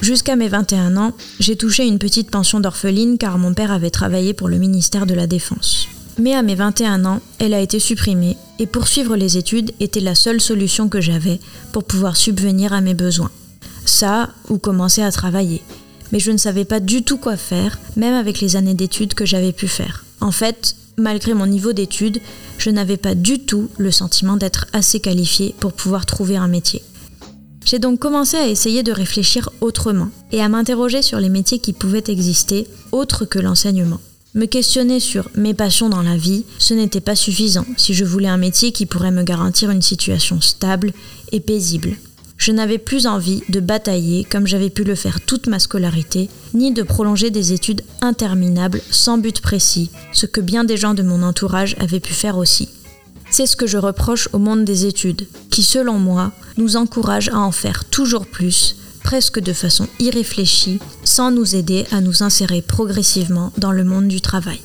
Jusqu'à 0.01 0.35
mes 0.35 0.47
21 0.47 0.95
ans, 0.97 1.13
j'ai 1.39 1.55
touché 1.55 1.85
une 1.85 1.99
petite 1.99 2.29
pension 2.29 2.59
d'orpheline 2.59 3.17
car 3.17 3.37
mon 3.37 3.53
père 3.53 3.71
avait 3.71 3.89
travaillé 3.89 4.33
pour 4.33 4.47
le 4.47 4.57
ministère 4.57 5.05
de 5.05 5.13
la 5.13 5.27
Défense. 5.27 5.87
Mais 6.19 6.33
à 6.33 6.41
mes 6.41 6.55
21 6.55 7.05
ans, 7.05 7.21
elle 7.39 7.53
a 7.53 7.61
été 7.61 7.79
supprimée 7.79 8.37
et 8.59 8.67
poursuivre 8.67 9.15
les 9.15 9.37
études 9.37 9.71
était 9.79 9.99
la 9.99 10.15
seule 10.15 10.41
solution 10.41 10.89
que 10.89 11.01
j'avais 11.01 11.39
pour 11.71 11.83
pouvoir 11.83 12.15
subvenir 12.15 12.73
à 12.73 12.81
mes 12.81 12.93
besoins. 12.93 13.31
Ça, 13.85 14.29
ou 14.49 14.57
commencer 14.57 15.01
à 15.01 15.11
travailler. 15.11 15.61
Mais 16.11 16.19
je 16.19 16.31
ne 16.31 16.37
savais 16.37 16.65
pas 16.65 16.79
du 16.79 17.03
tout 17.03 17.17
quoi 17.17 17.37
faire, 17.37 17.79
même 17.95 18.13
avec 18.13 18.39
les 18.39 18.55
années 18.55 18.73
d'études 18.73 19.13
que 19.13 19.25
j'avais 19.25 19.51
pu 19.51 19.67
faire. 19.67 20.05
En 20.21 20.31
fait, 20.31 20.75
malgré 20.97 21.33
mon 21.33 21.45
niveau 21.45 21.73
d'études, 21.73 22.19
je 22.57 22.69
n'avais 22.69 22.97
pas 22.97 23.13
du 23.13 23.39
tout 23.39 23.69
le 23.77 23.91
sentiment 23.91 24.37
d'être 24.37 24.65
assez 24.73 24.99
qualifiée 24.99 25.53
pour 25.59 25.73
pouvoir 25.73 26.05
trouver 26.05 26.37
un 26.37 26.47
métier. 26.47 26.81
J'ai 27.67 27.79
donc 27.79 27.99
commencé 27.99 28.37
à 28.37 28.47
essayer 28.47 28.81
de 28.81 28.93
réfléchir 28.93 29.49
autrement 29.59 30.07
et 30.31 30.41
à 30.41 30.47
m'interroger 30.47 31.01
sur 31.01 31.19
les 31.19 31.27
métiers 31.27 31.59
qui 31.59 31.73
pouvaient 31.73 32.05
exister 32.07 32.65
autres 32.93 33.25
que 33.25 33.39
l'enseignement. 33.39 33.99
Me 34.35 34.45
questionner 34.45 35.01
sur 35.01 35.29
mes 35.35 35.53
passions 35.53 35.89
dans 35.89 36.01
la 36.01 36.15
vie, 36.15 36.45
ce 36.59 36.73
n'était 36.73 37.01
pas 37.01 37.17
suffisant 37.17 37.65
si 37.75 37.93
je 37.93 38.05
voulais 38.05 38.29
un 38.29 38.37
métier 38.37 38.71
qui 38.71 38.85
pourrait 38.85 39.11
me 39.11 39.23
garantir 39.23 39.69
une 39.69 39.81
situation 39.81 40.39
stable 40.39 40.93
et 41.33 41.41
paisible. 41.41 41.97
Je 42.37 42.53
n'avais 42.53 42.77
plus 42.77 43.05
envie 43.05 43.43
de 43.49 43.59
batailler 43.59 44.23
comme 44.23 44.47
j'avais 44.47 44.69
pu 44.69 44.85
le 44.85 44.95
faire 44.95 45.19
toute 45.19 45.47
ma 45.47 45.59
scolarité, 45.59 46.29
ni 46.53 46.71
de 46.71 46.83
prolonger 46.83 47.31
des 47.31 47.51
études 47.51 47.81
interminables 47.99 48.81
sans 48.91 49.17
but 49.17 49.41
précis, 49.41 49.91
ce 50.13 50.25
que 50.25 50.39
bien 50.39 50.63
des 50.63 50.77
gens 50.77 50.93
de 50.93 51.03
mon 51.03 51.21
entourage 51.21 51.75
avaient 51.81 51.99
pu 51.99 52.13
faire 52.13 52.37
aussi. 52.37 52.69
C'est 53.29 53.45
ce 53.45 53.55
que 53.55 53.67
je 53.67 53.77
reproche 53.77 54.29
au 54.33 54.39
monde 54.39 54.65
des 54.65 54.85
études, 54.85 55.27
qui 55.49 55.63
selon 55.63 55.99
moi 55.99 56.31
nous 56.57 56.77
encourage 56.77 57.29
à 57.29 57.39
en 57.39 57.51
faire 57.51 57.85
toujours 57.85 58.25
plus, 58.25 58.75
presque 59.03 59.39
de 59.39 59.53
façon 59.53 59.87
irréfléchie, 59.99 60.79
sans 61.03 61.31
nous 61.31 61.55
aider 61.55 61.85
à 61.91 62.01
nous 62.01 62.23
insérer 62.23 62.61
progressivement 62.61 63.51
dans 63.57 63.71
le 63.71 63.83
monde 63.83 64.07
du 64.07 64.21
travail. 64.21 64.59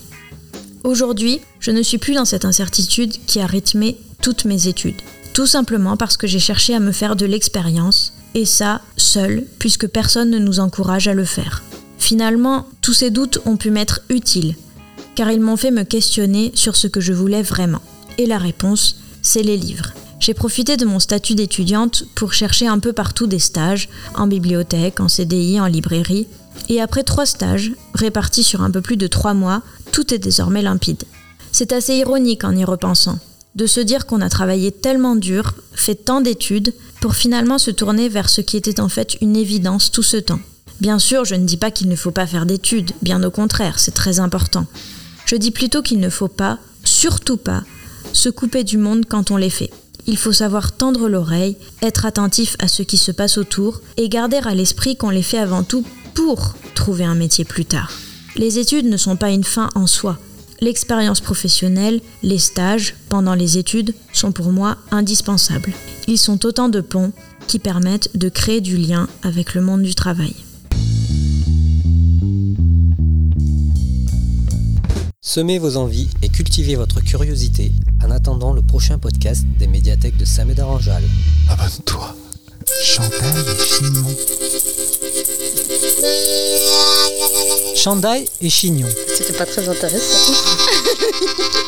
Aujourd'hui, 0.85 1.41
je 1.61 1.71
ne 1.71 1.83
suis 1.83 1.99
plus 1.99 2.15
dans 2.15 2.25
cette 2.25 2.45
incertitude 2.45 3.13
qui 3.27 3.41
a 3.41 3.47
rythmé 3.47 3.99
toutes 4.21 4.45
mes 4.45 4.67
études, 4.67 5.01
tout 5.33 5.47
simplement 5.47 5.97
parce 5.97 6.17
que 6.17 6.27
j'ai 6.27 6.41
cherché 6.41 6.75
à 6.75 6.81
me 6.81 6.93
faire 6.93 7.15
de 7.15 7.27
l'expérience, 7.27 8.15
et 8.35 8.45
ça 8.45 8.81
seul, 8.97 9.45
puisque 9.59 9.87
personne 9.87 10.31
ne 10.31 10.39
nous 10.39 10.61
encourage 10.61 11.09
à 11.09 11.15
le 11.15 11.25
faire. 11.25 11.63
Finalement, 11.99 12.67
tous 12.81 12.95
ces 12.95 13.11
doutes 13.11 13.41
ont 13.45 13.57
pu 13.57 13.71
m'être 13.71 14.01
utiles, 14.09 14.57
car 15.15 15.31
ils 15.31 15.41
m'ont 15.41 15.57
fait 15.57 15.71
me 15.71 15.85
questionner 15.85 16.51
sur 16.55 16.75
ce 16.75 16.89
que 16.89 17.01
je 17.01 17.13
voulais 17.13 17.43
vraiment. 17.43 17.83
Et 18.19 18.27
la 18.27 18.39
réponse, 18.39 18.97
c'est 19.23 19.43
les 19.43 19.57
livres. 19.57 19.93
J'ai 20.21 20.35
profité 20.35 20.77
de 20.77 20.85
mon 20.85 21.01
statut 21.01 21.35
d'étudiante 21.35 22.05
pour 22.15 22.33
chercher 22.33 22.69
un 22.69 22.79
peu 22.79 22.93
partout 22.93 23.27
des 23.27 23.41
stages, 23.41 23.89
en 24.15 24.27
bibliothèque, 24.27 25.01
en 25.01 25.09
CDI, 25.09 25.61
en 25.61 25.67
librairie. 25.67 26.29
Et 26.69 26.81
après 26.81 27.03
trois 27.03 27.27
stages, 27.27 27.73
répartis 27.95 28.45
sur 28.45 28.63
un 28.63 28.71
peu 28.71 28.81
plus 28.81 28.97
de 28.97 29.09
trois 29.09 29.35
mois, 29.35 29.63
tout 29.91 30.15
est 30.15 30.19
désormais 30.19 30.63
limpide. 30.63 31.03
C'est 31.51 31.73
assez 31.73 31.97
ironique 31.97 32.45
en 32.45 32.55
y 32.55 32.65
repensant, 32.65 33.19
de 33.57 33.67
se 33.67 33.81
dire 33.81 34.07
qu'on 34.07 34.21
a 34.21 34.29
travaillé 34.29 34.71
tellement 34.71 35.17
dur, 35.17 35.55
fait 35.73 35.97
tant 35.97 36.21
d'études, 36.21 36.73
pour 37.01 37.17
finalement 37.17 37.59
se 37.59 37.73
tourner 37.73 38.09
vers 38.09 38.29
ce 38.29 38.41
qui 38.41 38.57
était 38.57 38.81
en 38.81 38.89
fait 38.89 39.17
une 39.21 39.37
évidence 39.37 39.91
tout 39.91 40.05
ce 40.05 40.19
temps. 40.19 40.41
Bien 40.81 41.01
sûr, 41.01 41.25
je 41.25 41.35
ne 41.35 41.47
dis 41.47 41.57
pas 41.57 41.73
qu'il 41.73 41.89
ne 41.89 41.97
faut 41.97 42.13
pas 42.13 42.27
faire 42.29 42.47
d'études, 42.47 42.93
bien 43.03 43.23
au 43.25 43.31
contraire, 43.31 43.81
c'est 43.81 43.95
très 43.95 44.21
important. 44.21 44.67
Je 45.27 45.35
dis 45.35 45.51
plutôt 45.51 45.83
qu'il 45.83 45.99
ne 45.99 46.11
faut 46.11 46.29
pas, 46.29 46.59
surtout 46.85 47.37
pas, 47.37 47.65
se 48.13 48.29
couper 48.29 48.65
du 48.65 48.79
monde 48.79 49.05
quand 49.09 49.31
on 49.31 49.37
les 49.37 49.51
fait. 49.51 49.71
Il 50.07 50.17
faut 50.17 50.33
savoir 50.33 50.73
tendre 50.73 51.09
l'oreille, 51.09 51.57
être 51.81 52.07
attentif 52.07 52.57
à 52.59 52.69
ce 52.69 52.83
qui 52.83 52.99
se 52.99 53.13
passe 53.13 53.39
autour 53.39 53.81
et 53.97 54.09
garder 54.09 54.39
à 54.39 54.55
l'esprit 54.55 54.97
qu'on 54.97 55.11
les 55.11 55.23
fait 55.23 55.39
avant 55.39 55.63
tout 55.63 55.85
pour 56.15 56.55
trouver 56.75 57.05
un 57.05 57.15
métier 57.15 57.45
plus 57.45 57.65
tard. 57.65 57.91
Les 58.37 58.59
études 58.59 58.87
ne 58.87 58.97
sont 58.97 59.17
pas 59.17 59.31
une 59.31 59.45
fin 59.45 59.69
en 59.75 59.87
soi. 59.87 60.19
L'expérience 60.61 61.21
professionnelle, 61.21 62.01
les 62.23 62.39
stages 62.39 62.95
pendant 63.09 63.35
les 63.35 63.59
études 63.59 63.95
sont 64.13 64.33
pour 64.33 64.53
moi 64.53 64.77
indispensables. 64.91 65.73
Ils 66.09 66.19
sont 66.19 66.47
autant 66.47 66.69
de 66.69 66.81
ponts 66.81 67.13
qui 67.47 67.59
permettent 67.59 68.17
de 68.17 68.29
créer 68.29 68.61
du 68.61 68.77
lien 68.77 69.09
avec 69.23 69.55
le 69.55 69.61
monde 69.61 69.83
du 69.83 69.95
travail. 69.95 70.35
Semez 75.33 75.59
vos 75.59 75.79
envies 75.79 76.11
et 76.21 76.29
cultivez 76.29 76.75
votre 76.75 77.01
curiosité 77.01 77.73
en 78.05 78.11
attendant 78.11 78.53
le 78.53 78.61
prochain 78.61 78.99
podcast 78.99 79.47
des 79.59 79.67
médiathèques 79.67 80.19
de 80.19 80.27
Saint-Médard-en-Jalles. 80.27 81.09
Abonne-toi. 81.49 82.15
Chandail 82.83 83.41
et 83.41 83.65
chignon. 83.65 84.17
Chandail 87.75 88.29
et 88.43 88.51
chignon. 88.51 88.89
C'était 89.17 89.33
pas 89.33 89.47
très 89.47 89.67
intéressant. 89.67 90.35